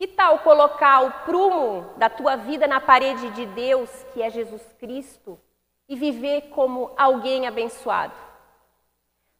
Que 0.00 0.08
tal 0.08 0.38
colocar 0.38 1.02
o 1.02 1.12
prumo 1.26 1.92
da 1.98 2.08
tua 2.08 2.34
vida 2.34 2.66
na 2.66 2.80
parede 2.80 3.28
de 3.32 3.44
Deus, 3.44 3.90
que 4.14 4.22
é 4.22 4.30
Jesus 4.30 4.62
Cristo, 4.78 5.38
e 5.86 5.94
viver 5.94 6.48
como 6.48 6.94
alguém 6.96 7.46
abençoado? 7.46 8.14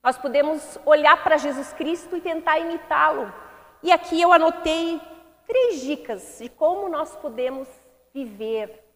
Nós 0.02 0.18
podemos 0.18 0.78
olhar 0.84 1.24
para 1.24 1.38
Jesus 1.38 1.72
Cristo 1.72 2.14
e 2.14 2.20
tentar 2.20 2.58
imitá-lo. 2.58 3.32
E 3.82 3.90
aqui 3.90 4.20
eu 4.20 4.34
anotei 4.34 5.00
três 5.46 5.80
dicas 5.80 6.36
de 6.38 6.50
como 6.50 6.90
nós 6.90 7.16
podemos 7.16 7.66
viver 8.12 8.90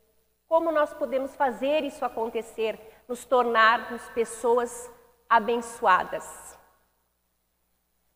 como 0.55 0.71
nós 0.71 0.93
podemos 0.95 1.35
fazer 1.35 1.83
isso 1.83 2.05
acontecer, 2.05 2.79
nos 3.09 3.25
tornarmos 3.25 4.09
pessoas 4.11 4.89
abençoadas? 5.29 6.57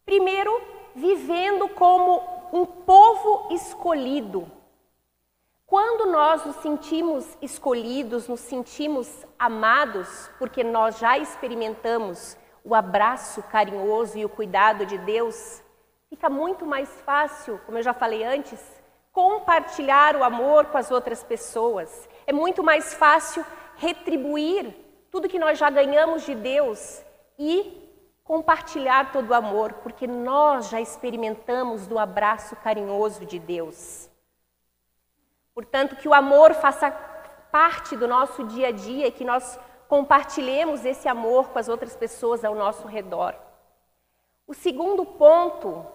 Primeiro, 0.04 0.52
vivendo 0.94 1.68
como 1.68 2.22
um 2.52 2.64
povo 2.64 3.54
escolhido. 3.54 4.50
Quando 5.66 6.10
nós 6.10 6.44
nos 6.46 6.56
sentimos 6.56 7.26
escolhidos, 7.42 8.26
nos 8.26 8.40
sentimos 8.40 9.26
amados, 9.38 10.30
porque 10.38 10.64
nós 10.64 10.98
já 10.98 11.18
experimentamos 11.18 12.36
o 12.64 12.74
abraço 12.74 13.42
carinhoso 13.44 14.18
e 14.18 14.24
o 14.24 14.28
cuidado 14.28 14.86
de 14.86 14.96
Deus, 14.98 15.62
fica 16.08 16.30
muito 16.30 16.64
mais 16.64 16.88
fácil, 17.02 17.60
como 17.66 17.78
eu 17.78 17.82
já 17.82 17.92
falei 17.92 18.24
antes, 18.24 18.60
compartilhar 19.12 20.16
o 20.16 20.24
amor 20.24 20.66
com 20.66 20.78
as 20.78 20.90
outras 20.90 21.22
pessoas. 21.22 22.08
É 22.26 22.32
muito 22.32 22.62
mais 22.62 22.94
fácil 22.94 23.44
retribuir 23.76 24.74
tudo 25.10 25.28
que 25.28 25.38
nós 25.38 25.58
já 25.58 25.70
ganhamos 25.70 26.24
de 26.24 26.34
Deus 26.34 27.02
e 27.38 27.87
compartilhar 28.28 29.10
todo 29.10 29.30
o 29.30 29.34
amor, 29.34 29.72
porque 29.82 30.06
nós 30.06 30.68
já 30.68 30.78
experimentamos 30.78 31.86
do 31.86 31.98
abraço 31.98 32.54
carinhoso 32.56 33.24
de 33.24 33.38
Deus. 33.38 34.10
Portanto, 35.54 35.96
que 35.96 36.06
o 36.06 36.12
amor 36.12 36.52
faça 36.52 36.90
parte 37.50 37.96
do 37.96 38.06
nosso 38.06 38.44
dia 38.44 38.68
a 38.68 38.70
dia 38.70 39.06
e 39.06 39.10
que 39.10 39.24
nós 39.24 39.58
compartilhemos 39.88 40.84
esse 40.84 41.08
amor 41.08 41.48
com 41.48 41.58
as 41.58 41.70
outras 41.70 41.96
pessoas 41.96 42.44
ao 42.44 42.54
nosso 42.54 42.86
redor. 42.86 43.34
O 44.46 44.52
segundo 44.52 45.06
ponto, 45.06 45.86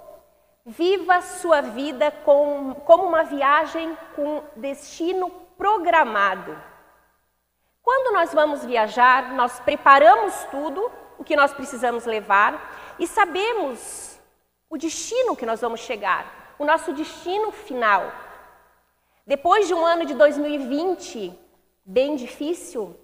viva 0.66 1.22
sua 1.22 1.62
vida 1.62 2.10
com, 2.26 2.74
como 2.84 3.04
uma 3.04 3.24
viagem 3.24 3.96
com 4.16 4.42
destino 4.56 5.30
programado. 5.56 6.60
Quando 7.84 8.12
nós 8.12 8.34
vamos 8.34 8.66
viajar, 8.66 9.34
nós 9.36 9.60
preparamos 9.60 10.34
tudo 10.46 11.03
o 11.18 11.24
que 11.24 11.36
nós 11.36 11.54
precisamos 11.54 12.06
levar 12.06 12.96
e 13.00 13.08
sabemos 13.08 14.20
o 14.70 14.78
destino 14.78 15.36
que 15.36 15.46
nós 15.46 15.62
vamos 15.62 15.82
chegar, 15.82 16.56
o 16.58 16.66
nosso 16.66 16.94
destino 16.94 17.52
final. 17.52 18.12
Depois 19.26 19.68
de 19.68 19.74
um 19.74 19.86
ano 19.86 20.06
de 20.06 20.14
2020 20.14 21.38
bem 21.86 22.16
difícil, 22.16 22.96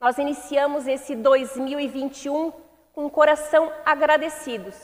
nós 0.00 0.18
iniciamos 0.18 0.86
esse 0.86 1.14
2021 1.14 2.52
com 2.92 3.06
o 3.06 3.10
coração 3.10 3.72
agradecidos, 3.84 4.74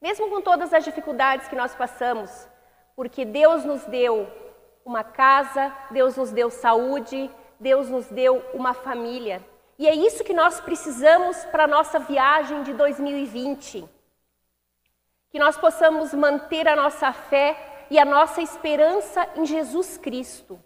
mesmo 0.00 0.28
com 0.30 0.40
todas 0.40 0.72
as 0.72 0.84
dificuldades 0.84 1.48
que 1.48 1.56
nós 1.56 1.74
passamos, 1.74 2.48
porque 2.94 3.24
Deus 3.24 3.64
nos 3.64 3.84
deu 3.84 4.28
uma 4.84 5.02
casa, 5.02 5.72
Deus 5.90 6.16
nos 6.16 6.30
deu 6.30 6.50
saúde, 6.50 7.30
Deus 7.58 7.88
nos 7.88 8.06
deu 8.08 8.44
uma 8.52 8.74
família. 8.74 9.42
E 9.78 9.88
é 9.88 9.94
isso 9.94 10.22
que 10.22 10.32
nós 10.32 10.60
precisamos 10.60 11.44
para 11.46 11.64
a 11.64 11.68
nossa 11.68 11.98
viagem 11.98 12.62
de 12.62 12.72
2020. 12.72 13.88
Que 15.30 15.38
nós 15.38 15.56
possamos 15.56 16.14
manter 16.14 16.68
a 16.68 16.76
nossa 16.76 17.12
fé 17.12 17.86
e 17.90 17.98
a 17.98 18.04
nossa 18.04 18.40
esperança 18.40 19.28
em 19.34 19.44
Jesus 19.44 19.98
Cristo. 19.98 20.60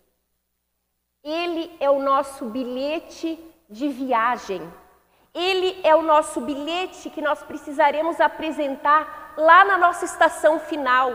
Ele 1.24 1.74
é 1.80 1.90
o 1.90 2.00
nosso 2.00 2.44
bilhete 2.46 3.38
de 3.68 3.88
viagem. 3.88 4.62
Ele 5.34 5.80
é 5.84 5.94
o 5.94 6.02
nosso 6.02 6.40
bilhete 6.40 7.10
que 7.10 7.22
nós 7.22 7.42
precisaremos 7.42 8.20
apresentar 8.20 9.34
lá 9.36 9.64
na 9.64 9.78
nossa 9.78 10.04
estação 10.04 10.58
final, 10.58 11.12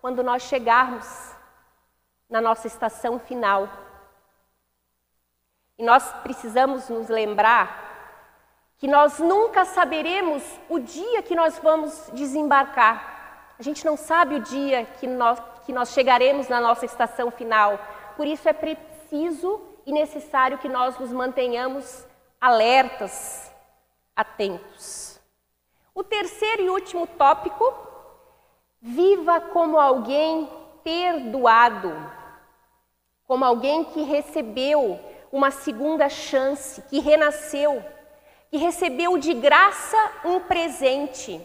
quando 0.00 0.22
nós 0.22 0.42
chegarmos 0.42 1.34
na 2.28 2.40
nossa 2.40 2.66
estação 2.66 3.18
final. 3.18 3.68
E 5.78 5.84
nós 5.84 6.12
precisamos 6.22 6.88
nos 6.88 7.08
lembrar 7.08 7.86
que 8.78 8.88
nós 8.88 9.18
nunca 9.18 9.64
saberemos 9.64 10.42
o 10.68 10.78
dia 10.78 11.22
que 11.22 11.34
nós 11.34 11.58
vamos 11.58 12.10
desembarcar. 12.12 13.54
A 13.58 13.62
gente 13.62 13.84
não 13.84 13.96
sabe 13.96 14.36
o 14.36 14.40
dia 14.40 14.84
que 14.84 15.06
nós, 15.06 15.40
que 15.64 15.72
nós 15.72 15.90
chegaremos 15.90 16.48
na 16.48 16.60
nossa 16.60 16.84
estação 16.84 17.30
final. 17.30 17.78
Por 18.16 18.26
isso 18.26 18.48
é 18.48 18.52
preciso 18.52 19.60
e 19.86 19.92
necessário 19.92 20.58
que 20.58 20.68
nós 20.68 20.98
nos 20.98 21.12
mantenhamos 21.12 22.04
alertas, 22.40 23.52
atentos. 24.14 25.20
O 25.94 26.02
terceiro 26.02 26.62
e 26.62 26.70
último 26.70 27.06
tópico: 27.06 27.72
viva 28.80 29.40
como 29.40 29.78
alguém 29.78 30.48
perdoado 30.82 32.18
como 33.28 33.44
alguém 33.44 33.84
que 33.84 34.02
recebeu 34.02 34.98
uma 35.32 35.50
segunda 35.50 36.08
chance, 36.08 36.82
que 36.82 36.98
renasceu, 37.00 37.84
que 38.50 38.56
recebeu 38.56 39.18
de 39.18 39.34
graça 39.34 39.96
um 40.24 40.40
presente. 40.40 41.40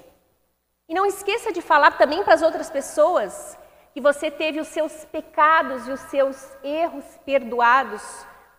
E 0.88 0.94
não 0.94 1.06
esqueça 1.06 1.52
de 1.52 1.62
falar 1.62 1.98
também 1.98 2.24
para 2.24 2.34
as 2.34 2.42
outras 2.42 2.70
pessoas 2.70 3.58
que 3.94 4.02
você 4.02 4.32
teve 4.32 4.60
os 4.60 4.68
seus 4.68 5.06
pecados 5.06 5.88
e 5.88 5.92
os 5.92 6.00
seus 6.02 6.52
erros 6.64 7.06
perdoados 7.26 8.02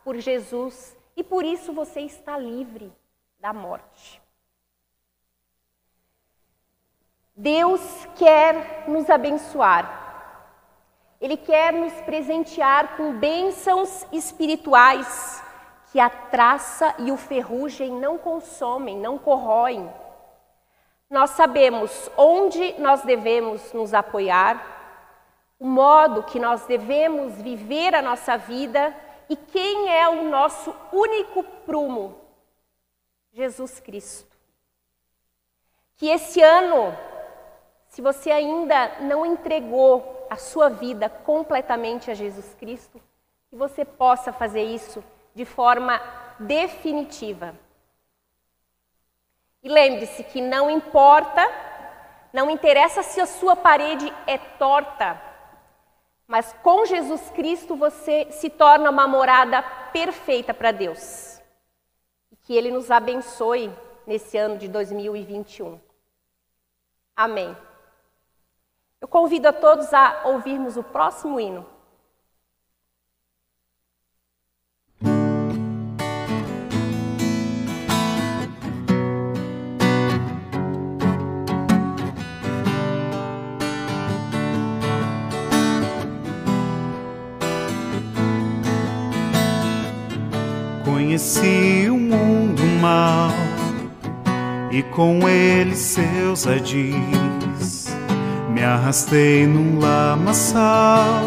por 0.04 0.16
Jesus 0.16 0.96
e 1.16 1.22
por 1.22 1.44
isso 1.44 1.72
você 1.72 2.00
está 2.00 2.38
livre 2.38 2.92
da 3.38 3.52
morte. 3.52 4.22
Deus 7.36 7.80
quer 8.16 8.88
nos 8.88 9.10
abençoar. 9.10 10.03
Ele 11.20 11.36
quer 11.36 11.72
nos 11.72 11.92
presentear 12.02 12.96
com 12.96 13.12
bênçãos 13.14 14.06
espirituais 14.12 15.42
que 15.90 16.00
a 16.00 16.10
traça 16.10 16.94
e 16.98 17.12
o 17.12 17.16
ferrugem 17.16 17.92
não 17.92 18.18
consomem, 18.18 18.98
não 18.98 19.16
corroem. 19.16 19.88
Nós 21.08 21.30
sabemos 21.30 22.10
onde 22.16 22.74
nós 22.80 23.02
devemos 23.02 23.72
nos 23.72 23.94
apoiar, 23.94 24.74
o 25.58 25.66
modo 25.66 26.24
que 26.24 26.40
nós 26.40 26.66
devemos 26.66 27.40
viver 27.40 27.94
a 27.94 28.02
nossa 28.02 28.36
vida 28.36 28.94
e 29.28 29.36
quem 29.36 29.88
é 29.88 30.08
o 30.08 30.24
nosso 30.28 30.74
único 30.92 31.42
prumo? 31.64 32.20
Jesus 33.32 33.80
Cristo. 33.80 34.36
Que 35.96 36.08
esse 36.08 36.42
ano, 36.42 36.96
se 37.94 38.02
você 38.02 38.32
ainda 38.32 39.02
não 39.02 39.24
entregou 39.24 40.26
a 40.28 40.34
sua 40.34 40.68
vida 40.68 41.08
completamente 41.08 42.10
a 42.10 42.14
Jesus 42.14 42.52
Cristo, 42.58 43.00
que 43.48 43.54
você 43.54 43.84
possa 43.84 44.32
fazer 44.32 44.64
isso 44.64 45.02
de 45.32 45.44
forma 45.44 46.02
definitiva. 46.36 47.54
E 49.62 49.68
lembre-se 49.68 50.24
que 50.24 50.40
não 50.40 50.68
importa, 50.68 51.40
não 52.32 52.50
interessa 52.50 53.00
se 53.04 53.20
a 53.20 53.26
sua 53.26 53.54
parede 53.54 54.12
é 54.26 54.38
torta, 54.38 55.22
mas 56.26 56.52
com 56.64 56.84
Jesus 56.84 57.30
Cristo 57.30 57.76
você 57.76 58.26
se 58.32 58.50
torna 58.50 58.90
uma 58.90 59.06
morada 59.06 59.62
perfeita 59.92 60.52
para 60.52 60.72
Deus. 60.72 61.40
Que 62.42 62.56
Ele 62.56 62.72
nos 62.72 62.90
abençoe 62.90 63.72
nesse 64.04 64.36
ano 64.36 64.58
de 64.58 64.66
2021. 64.66 65.78
Amém. 67.14 67.56
Eu 69.04 69.08
convido 69.08 69.46
a 69.46 69.52
todos 69.52 69.92
a 69.92 70.22
ouvirmos 70.24 70.78
o 70.78 70.82
próximo 70.82 71.38
hino. 71.38 71.62
Conheci 90.82 91.90
o 91.90 91.98
mundo 91.98 92.62
mal 92.80 93.28
e 94.72 94.82
com 94.82 95.28
ele 95.28 95.76
seus 95.76 96.46
adis. 96.46 97.43
Me 98.54 98.62
arrastei 98.62 99.46
num 99.46 99.80
lamaçal, 99.80 101.22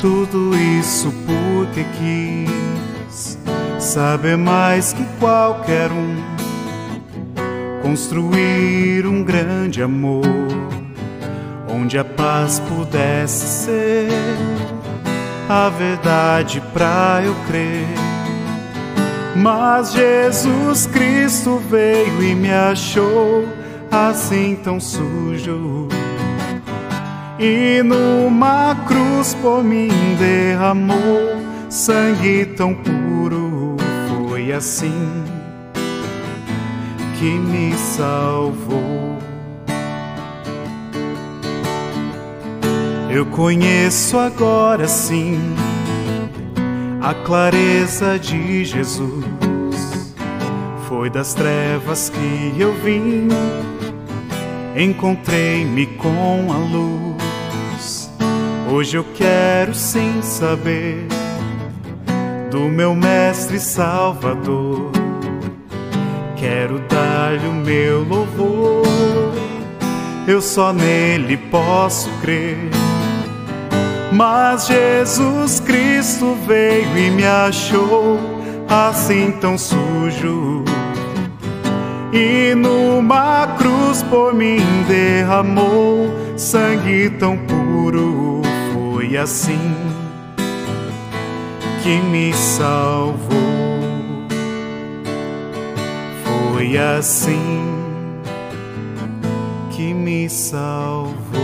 tudo 0.00 0.50
isso 0.56 1.14
porque 1.24 1.86
quis 1.96 3.38
saber 3.78 4.36
mais 4.36 4.92
que 4.92 5.04
qualquer 5.20 5.92
um. 5.92 6.16
Construir 7.80 9.06
um 9.06 9.22
grande 9.22 9.80
amor, 9.80 10.26
onde 11.70 11.96
a 11.96 12.04
paz 12.04 12.60
pudesse 12.60 13.64
ser 13.64 14.08
a 15.48 15.70
verdade 15.70 16.60
pra 16.74 17.22
eu 17.24 17.34
crer 17.46 17.86
mas 19.38 19.92
Jesus 19.92 20.86
Cristo 20.86 21.62
veio 21.70 22.22
e 22.22 22.34
me 22.34 22.50
achou 22.50 23.46
assim 23.90 24.58
tão 24.62 24.80
sujo. 24.80 25.88
E 27.38 27.82
numa 27.84 28.74
cruz 28.86 29.34
por 29.34 29.62
mim 29.62 29.90
derramou 30.18 31.38
sangue 31.70 32.44
tão 32.44 32.74
puro. 32.74 33.76
Foi 34.28 34.52
assim 34.52 35.24
que 37.16 37.30
me 37.30 37.72
salvou. 37.74 39.18
Eu 43.10 43.24
conheço 43.26 44.18
agora 44.18 44.88
sim 44.88 45.38
a 47.00 47.14
clareza 47.14 48.18
de 48.18 48.64
Jesus. 48.64 49.24
Foi 50.88 51.08
das 51.08 51.34
trevas 51.34 52.10
que 52.10 52.60
eu 52.60 52.74
vim, 52.82 53.28
encontrei-me 54.76 55.86
com 55.86 56.52
a 56.52 56.56
luz. 56.56 57.07
Hoje 58.70 58.96
eu 58.96 59.04
quero 59.14 59.74
sim 59.74 60.20
saber 60.22 61.06
do 62.50 62.60
meu 62.68 62.94
Mestre 62.94 63.58
Salvador. 63.58 64.92
Quero 66.36 66.78
dar-lhe 66.88 67.48
o 67.48 67.52
meu 67.52 68.04
louvor, 68.04 68.86
eu 70.26 70.40
só 70.40 70.72
nele 70.72 71.36
posso 71.36 72.08
crer 72.20 72.70
mas 74.12 74.66
Jesus 74.66 75.60
Cristo 75.60 76.36
veio 76.46 76.96
e 76.96 77.10
me 77.10 77.24
achou 77.24 78.18
assim 78.68 79.30
tão 79.32 79.58
sujo. 79.58 80.64
E 82.12 82.54
numa 82.54 83.46
cruz 83.58 84.02
por 84.04 84.34
mim 84.34 84.60
derramou 84.88 86.10
sangue 86.36 87.10
tão 87.10 87.36
puro. 87.36 88.40
Foi 89.08 89.16
assim 89.16 89.72
que 91.82 91.98
me 92.10 92.30
salvou. 92.34 93.16
Foi 96.52 96.76
assim 96.76 97.90
que 99.74 99.94
me 99.94 100.28
salvou. 100.28 101.40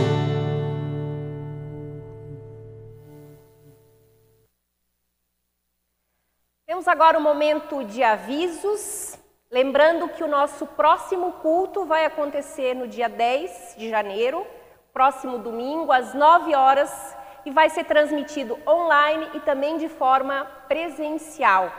Temos 6.66 6.86
agora 6.86 7.18
um 7.18 7.22
momento 7.22 7.82
de 7.82 8.02
avisos, 8.02 9.18
lembrando 9.50 10.10
que 10.10 10.22
o 10.22 10.28
nosso 10.28 10.66
próximo 10.66 11.32
culto 11.40 11.86
vai 11.86 12.04
acontecer 12.04 12.74
no 12.74 12.86
dia 12.86 13.08
10 13.08 13.76
de 13.78 13.88
janeiro, 13.88 14.46
próximo 14.92 15.38
domingo, 15.38 15.90
às 15.90 16.12
9 16.12 16.54
horas, 16.54 16.92
e 17.44 17.50
vai 17.50 17.68
ser 17.70 17.84
transmitido 17.84 18.58
online 18.66 19.28
e 19.34 19.40
também 19.40 19.76
de 19.76 19.88
forma 19.88 20.44
presencial. 20.68 21.72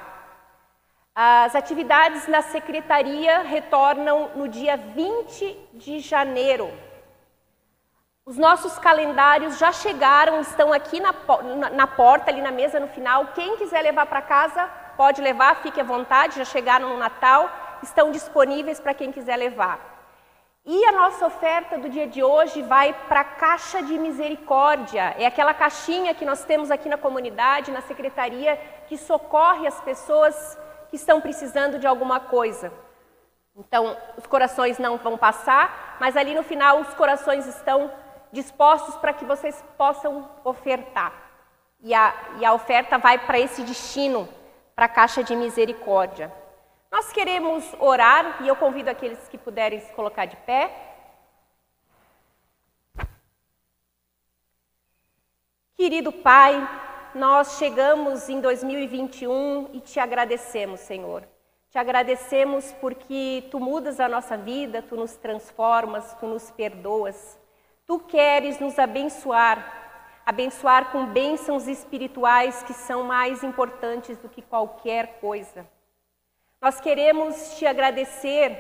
As 1.14 1.56
atividades 1.56 2.28
na 2.28 2.42
secretaria 2.42 3.40
retornam 3.44 4.32
no 4.36 4.48
dia 4.48 4.76
20 4.76 5.70
de 5.74 6.00
janeiro. 6.00 6.70
Os 8.26 8.38
nossos 8.38 8.78
calendários 8.80 9.58
já 9.58 9.72
chegaram, 9.72 10.42
estão 10.42 10.74
aqui 10.74 11.00
na, 11.00 11.14
na 11.70 11.88
porta, 11.88 12.32
ali 12.32 12.42
na 12.42 12.52
mesa 12.52 12.80
no 12.80 12.88
final. 12.88 13.28
Quem 13.28 13.56
quiser 13.56 13.82
levar 13.82 14.08
para 14.08 14.22
casa, 14.22 14.68
pode 14.98 15.22
levar, 15.22 15.62
fique 15.62 15.80
à 15.80 15.84
vontade, 15.84 16.38
já 16.38 16.44
chegaram 16.44 16.90
no 16.90 16.98
Natal, 16.98 17.50
estão 17.82 18.12
disponíveis 18.12 18.80
para 18.80 18.94
quem 18.94 19.12
quiser 19.12 19.38
levar. 19.38 19.95
E 20.68 20.84
a 20.86 20.92
nossa 20.92 21.28
oferta 21.28 21.78
do 21.78 21.88
dia 21.88 22.08
de 22.08 22.24
hoje 22.24 22.64
vai 22.64 22.92
para 23.08 23.20
a 23.20 23.24
Caixa 23.24 23.84
de 23.84 24.00
Misericórdia. 24.00 25.14
É 25.16 25.28
aquela 25.28 25.54
caixinha 25.54 26.16
que 26.16 26.26
nós 26.26 26.44
temos 26.44 26.72
aqui 26.72 26.90
na 26.90 26.98
comunidade, 26.98 27.70
na 27.70 27.82
secretaria, 27.82 28.60
que 28.88 28.98
socorre 28.98 29.68
as 29.68 29.80
pessoas 29.82 30.58
que 30.90 30.96
estão 30.96 31.22
precisando 31.22 31.78
de 31.78 31.86
alguma 31.86 32.20
coisa. 32.20 32.74
Então, 33.56 33.96
os 34.18 34.26
corações 34.26 34.80
não 34.80 34.98
vão 34.98 35.20
passar, 35.20 35.98
mas 36.00 36.18
ali 36.18 36.34
no 36.34 36.42
final 36.42 36.82
os 36.82 36.96
corações 36.96 37.46
estão 37.46 37.92
dispostos 38.32 38.96
para 38.96 39.14
que 39.14 39.24
vocês 39.24 39.64
possam 39.78 40.28
ofertar. 40.44 41.14
E 41.80 41.94
a, 41.94 42.12
e 42.40 42.46
a 42.46 42.54
oferta 42.54 42.98
vai 42.98 43.20
para 43.20 43.40
esse 43.40 43.62
destino 43.62 44.28
para 44.76 44.86
a 44.86 44.90
caixa 44.90 45.24
de 45.24 45.36
misericórdia. 45.36 46.34
Nós 46.96 47.12
queremos 47.12 47.76
orar 47.78 48.42
e 48.42 48.48
eu 48.48 48.56
convido 48.56 48.90
aqueles 48.90 49.28
que 49.28 49.38
puderem 49.38 49.82
se 49.82 49.92
colocar 49.92 50.24
de 50.24 50.38
pé. 50.38 50.72
Querido 55.76 56.14
Pai, 56.14 56.54
nós 57.14 57.58
chegamos 57.58 58.30
em 58.30 58.40
2021 58.40 59.72
e 59.74 59.82
te 59.82 60.00
agradecemos, 60.00 60.80
Senhor. 60.80 61.28
Te 61.70 61.78
agradecemos 61.78 62.72
porque 62.80 63.44
tu 63.52 63.60
mudas 63.60 64.00
a 64.00 64.08
nossa 64.08 64.38
vida, 64.38 64.82
tu 64.82 64.96
nos 64.96 65.18
transformas, 65.18 66.14
tu 66.14 66.28
nos 66.28 66.50
perdoas. 66.50 67.38
Tu 67.86 68.00
queres 68.00 68.58
nos 68.58 68.80
abençoar, 68.80 70.22
abençoar 70.26 70.94
com 70.94 71.08
bênçãos 71.08 71.68
espirituais 71.68 72.64
que 72.64 72.74
são 72.74 73.04
mais 73.04 73.44
importantes 73.44 74.18
do 74.20 74.30
que 74.30 74.42
qualquer 74.42 75.20
coisa. 75.20 75.75
Nós 76.66 76.82
queremos 76.82 77.60
te 77.60 77.68
agradecer 77.68 78.60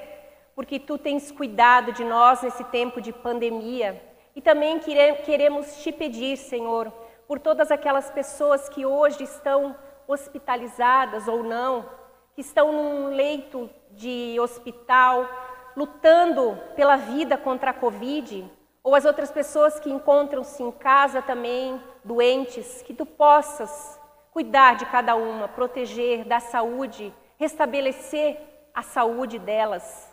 porque 0.53 0.79
tu 0.79 0.95
tens 0.95 1.31
cuidado 1.31 1.91
de 1.91 2.03
nós 2.03 2.43
nesse 2.43 2.63
tempo 2.65 3.01
de 3.01 3.11
pandemia. 3.11 3.99
E 4.35 4.41
também 4.43 4.77
queremos 4.77 5.81
te 5.81 5.91
pedir, 5.91 6.37
Senhor, 6.37 6.93
por 7.27 7.39
todas 7.39 7.71
aquelas 7.71 8.11
pessoas 8.11 8.69
que 8.69 8.85
hoje 8.85 9.23
estão 9.23 9.75
hospitalizadas 10.07 11.27
ou 11.27 11.41
não, 11.41 11.89
que 12.35 12.41
estão 12.41 12.71
num 12.71 13.07
leito 13.07 13.67
de 13.89 14.37
hospital, 14.39 15.27
lutando 15.75 16.59
pela 16.75 16.97
vida 16.97 17.35
contra 17.35 17.71
a 17.71 17.73
Covid, 17.73 18.47
ou 18.83 18.93
as 18.93 19.05
outras 19.05 19.31
pessoas 19.31 19.79
que 19.79 19.89
encontram-se 19.89 20.61
em 20.61 20.71
casa 20.71 21.23
também, 21.23 21.81
doentes, 22.03 22.83
que 22.83 22.93
tu 22.93 23.03
possas 23.03 23.99
cuidar 24.31 24.75
de 24.75 24.85
cada 24.85 25.15
uma, 25.15 25.47
proteger, 25.47 26.23
dar 26.23 26.39
saúde, 26.39 27.11
restabelecer 27.37 28.37
a 28.73 28.81
saúde 28.81 29.39
delas. 29.39 30.11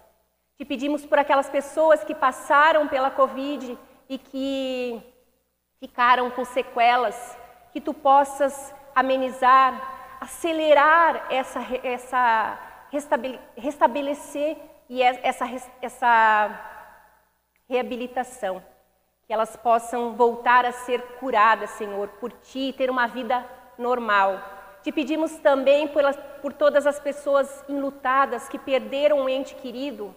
Te 0.56 0.64
pedimos 0.64 1.04
por 1.04 1.18
aquelas 1.18 1.50
pessoas 1.50 2.04
que 2.04 2.14
passaram 2.14 2.86
pela 2.88 3.10
Covid 3.10 3.78
e 4.08 4.18
que 4.18 5.02
ficaram 5.80 6.30
com 6.30 6.44
sequelas, 6.44 7.36
que 7.72 7.80
tu 7.80 7.92
possas 7.92 8.72
amenizar, 8.94 10.18
acelerar 10.20 11.26
essa, 11.30 11.60
essa 11.82 12.58
restabelecer 13.56 14.58
e 14.88 15.02
essa, 15.02 15.46
essa 15.80 16.60
reabilitação. 17.68 18.62
Que 19.26 19.32
elas 19.32 19.56
possam 19.56 20.14
voltar 20.14 20.66
a 20.66 20.72
ser 20.72 21.00
curadas, 21.18 21.70
Senhor, 21.70 22.08
por 22.20 22.30
Ti, 22.30 22.74
ter 22.76 22.90
uma 22.90 23.06
vida 23.06 23.44
normal. 23.78 24.61
Te 24.82 24.90
pedimos 24.90 25.36
também 25.38 25.88
por, 25.88 26.52
todas 26.52 26.86
as 26.86 26.98
pessoas 26.98 27.64
enlutadas 27.68 28.48
que 28.48 28.58
perderam 28.58 29.20
um 29.20 29.28
ente 29.28 29.54
querido, 29.54 30.14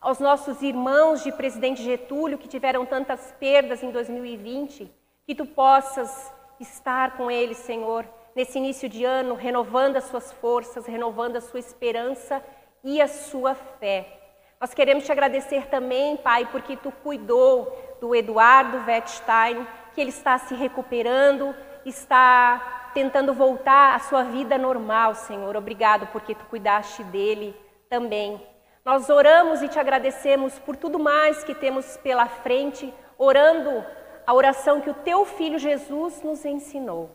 aos 0.00 0.18
nossos 0.18 0.60
irmãos 0.60 1.22
de 1.22 1.30
Presidente 1.30 1.80
Getúlio 1.82 2.36
que 2.36 2.48
tiveram 2.48 2.84
tantas 2.84 3.32
perdas 3.38 3.82
em 3.84 3.92
2020, 3.92 4.92
que 5.24 5.34
Tu 5.34 5.46
possas 5.46 6.34
estar 6.58 7.16
com 7.16 7.30
eles, 7.30 7.58
Senhor, 7.58 8.04
nesse 8.34 8.58
início 8.58 8.88
de 8.88 9.04
ano, 9.04 9.36
renovando 9.36 9.96
as 9.96 10.04
suas 10.04 10.32
forças, 10.32 10.86
renovando 10.86 11.36
a 11.36 11.40
sua 11.40 11.60
esperança 11.60 12.42
e 12.82 13.00
a 13.00 13.06
sua 13.06 13.54
fé. 13.54 14.18
Nós 14.60 14.74
queremos 14.74 15.04
te 15.04 15.12
agradecer 15.12 15.66
também, 15.66 16.16
Pai, 16.16 16.48
porque 16.50 16.76
tu 16.76 16.92
cuidou 17.02 17.96
do 18.00 18.14
Eduardo 18.14 18.78
Wettstein, 18.86 19.66
que 19.94 20.00
ele 20.00 20.10
está 20.10 20.38
se 20.38 20.54
recuperando, 20.54 21.54
está 21.84 22.81
tentando 22.92 23.34
voltar 23.34 23.94
à 23.94 23.98
sua 23.98 24.22
vida 24.22 24.56
normal, 24.56 25.14
Senhor. 25.14 25.56
Obrigado 25.56 26.06
porque 26.08 26.34
tu 26.34 26.44
cuidaste 26.46 27.02
dele 27.04 27.56
também. 27.88 28.40
Nós 28.84 29.08
oramos 29.08 29.62
e 29.62 29.68
te 29.68 29.78
agradecemos 29.78 30.58
por 30.58 30.76
tudo 30.76 30.98
mais 30.98 31.44
que 31.44 31.54
temos 31.54 31.96
pela 31.98 32.26
frente, 32.26 32.92
orando 33.16 33.84
a 34.26 34.34
oração 34.34 34.80
que 34.80 34.90
o 34.90 34.94
teu 34.94 35.24
filho 35.24 35.58
Jesus 35.58 36.22
nos 36.22 36.44
ensinou. 36.44 37.10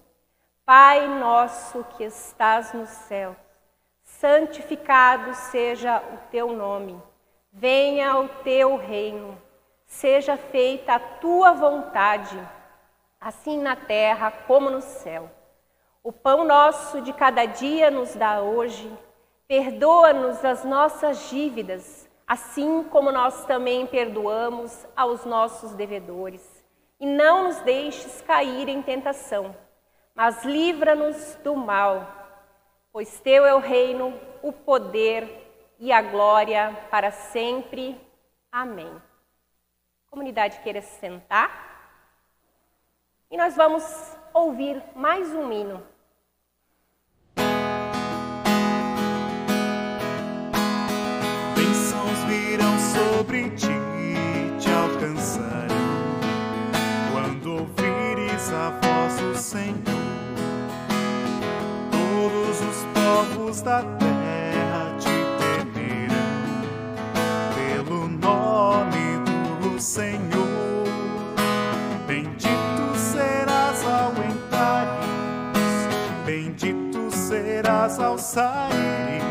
Pai 0.66 1.08
nosso 1.08 1.86
que 1.96 2.04
estás 2.04 2.74
no 2.74 2.86
céu, 2.86 3.36
santificado 4.04 5.34
seja 5.34 6.02
o 6.14 6.18
teu 6.30 6.52
nome. 6.54 7.02
Venha 7.52 8.18
o 8.18 8.28
teu 8.28 8.76
reino. 8.76 9.42
Seja 9.86 10.36
feita 10.36 10.96
a 10.96 11.00
tua 11.00 11.54
vontade, 11.54 12.38
assim 13.22 13.58
na 13.62 13.76
terra 13.76 14.30
como 14.30 14.70
no 14.70 14.82
céu. 14.82 15.32
O 16.04 16.12
pão 16.12 16.44
nosso 16.44 17.02
de 17.02 17.14
cada 17.14 17.46
dia 17.46 17.92
nos 17.92 18.16
dá 18.16 18.42
hoje. 18.42 18.92
Perdoa-nos 19.48 20.44
as 20.44 20.64
nossas 20.64 21.30
dívidas, 21.30 22.10
assim 22.26 22.84
como 22.84 23.12
nós 23.12 23.46
também 23.46 23.86
perdoamos 23.86 24.86
aos 24.96 25.26
nossos 25.26 25.74
devedores. 25.74 26.66
E 27.00 27.06
não 27.06 27.44
nos 27.44 27.60
deixes 27.62 28.22
cair 28.22 28.68
em 28.68 28.82
tentação 28.82 29.56
mas 30.18 30.44
livra-nos 30.44 31.36
do 31.44 31.56
mal, 31.56 32.12
pois 32.92 33.20
teu 33.20 33.46
é 33.46 33.54
o 33.54 33.60
reino, 33.60 34.20
o 34.42 34.52
poder 34.52 35.30
e 35.78 35.92
a 35.92 36.02
glória 36.02 36.76
para 36.90 37.12
sempre. 37.12 37.96
Amém. 38.52 38.92
Comunidade 40.10 40.60
queira 40.62 40.82
se 40.82 41.00
sentar. 41.00 42.02
E 43.30 43.38
nós 43.38 43.56
vamos 43.56 44.17
ouvir 44.38 44.82
mais 44.96 45.28
um 45.34 45.52
hino. 45.52 45.82
Bênçãos 51.56 52.20
virão 52.28 52.74
sobre 52.80 53.50
ti, 53.52 53.68
te 54.60 54.70
alcançarão 54.70 55.68
quando 57.12 57.52
ouvires 57.54 58.54
a 58.54 58.70
voz 58.82 59.16
do 59.22 59.36
Senhor 59.36 59.98
povos 63.38 63.62
da 63.62 63.82
terra 63.82 64.96
te 65.00 65.16
temerão 65.40 66.62
pelo 67.56 68.08
nome 68.08 69.24
do 69.62 69.80
Senhor. 69.80 70.57
Serás 77.68 78.00
ao 78.00 78.18
sair. 78.18 79.27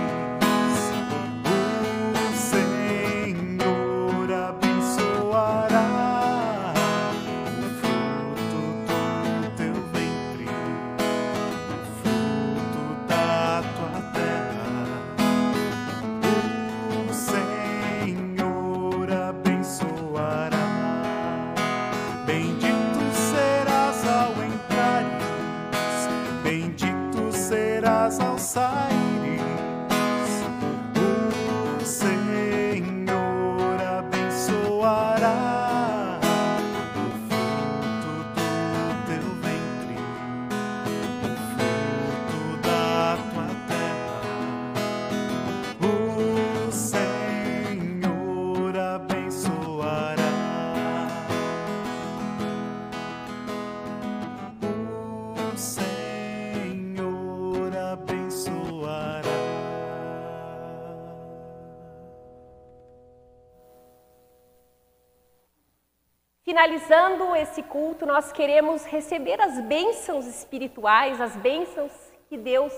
Finalizando 66.66 67.36
esse 67.36 67.62
culto, 67.62 68.04
nós 68.04 68.32
queremos 68.32 68.84
receber 68.84 69.40
as 69.40 69.60
bênçãos 69.60 70.26
espirituais, 70.26 71.20
as 71.20 71.36
bênçãos 71.36 71.92
que 72.28 72.36
Deus 72.36 72.72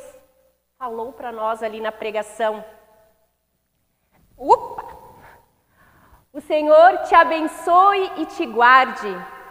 falou 0.79 1.13
para 1.13 1.33
nós 1.33 1.63
ali 1.63 1.81
na 1.81 1.91
pregação. 1.91 2.63
Opa! 4.37 4.85
O 6.35 6.41
Senhor 6.41 6.99
te 7.05 7.15
abençoe 7.15 8.13
e 8.19 8.27
te 8.27 8.45
guarde. 8.45 9.09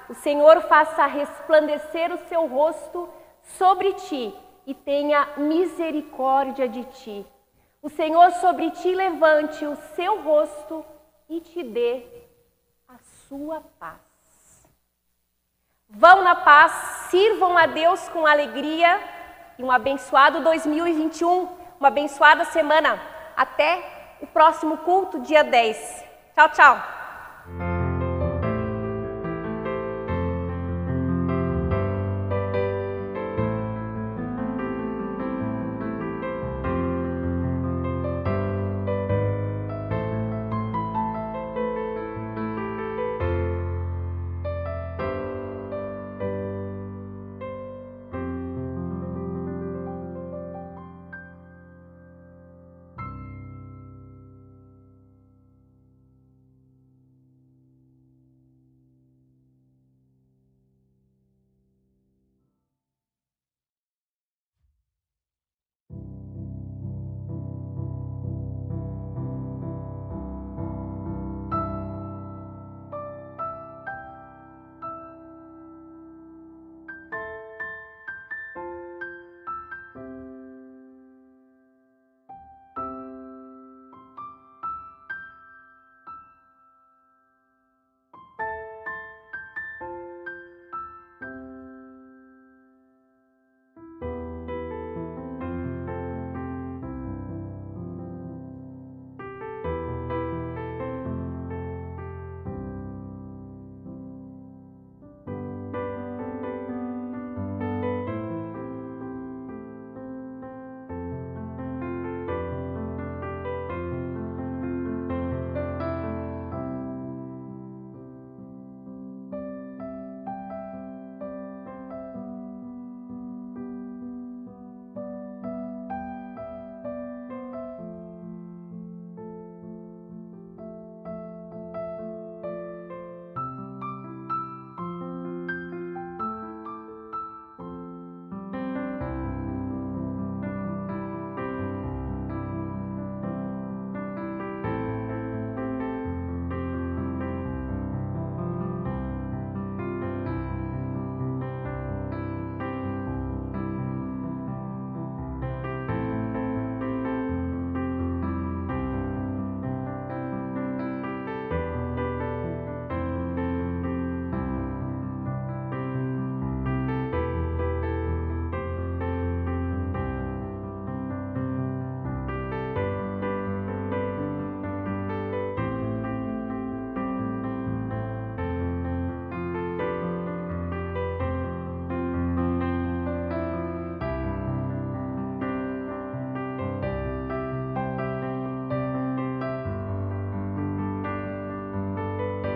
O 0.08 0.14
Senhor 0.14 0.62
faça 0.62 1.08
resplandecer 1.08 2.14
o 2.14 2.20
seu 2.30 2.46
rosto 2.46 3.10
sobre 3.42 3.94
ti 3.94 4.36
e 4.68 4.76
tenha 4.76 5.28
misericórdia 5.36 6.70
de 6.70 6.84
ti. 6.86 7.26
O 7.82 7.90
Senhor 7.90 8.32
sobre 8.34 8.70
ti 8.70 8.94
levante 8.94 9.66
o 9.66 9.76
seu 9.96 10.22
rosto 10.22 10.86
e 11.28 11.42
te 11.42 11.64
dê 11.64 12.06
a 12.88 13.00
sua 13.28 13.62
paz. 13.80 14.07
Vão 15.90 16.22
na 16.22 16.36
paz, 16.36 16.72
sirvam 17.10 17.58
a 17.58 17.66
Deus 17.66 18.10
com 18.10 18.28
alegria 18.28 19.00
e 19.58 19.64
um 19.64 19.72
abençoado 19.72 20.42
2021, 20.42 21.48
uma 21.80 21.88
abençoada 21.88 22.44
semana. 22.44 23.00
Até 23.38 24.18
o 24.20 24.28
próximo 24.28 24.80
culto, 24.80 25.22
dia 25.22 25.46
10. 25.46 26.04
Tchau, 26.36 26.50
tchau. 26.50 27.07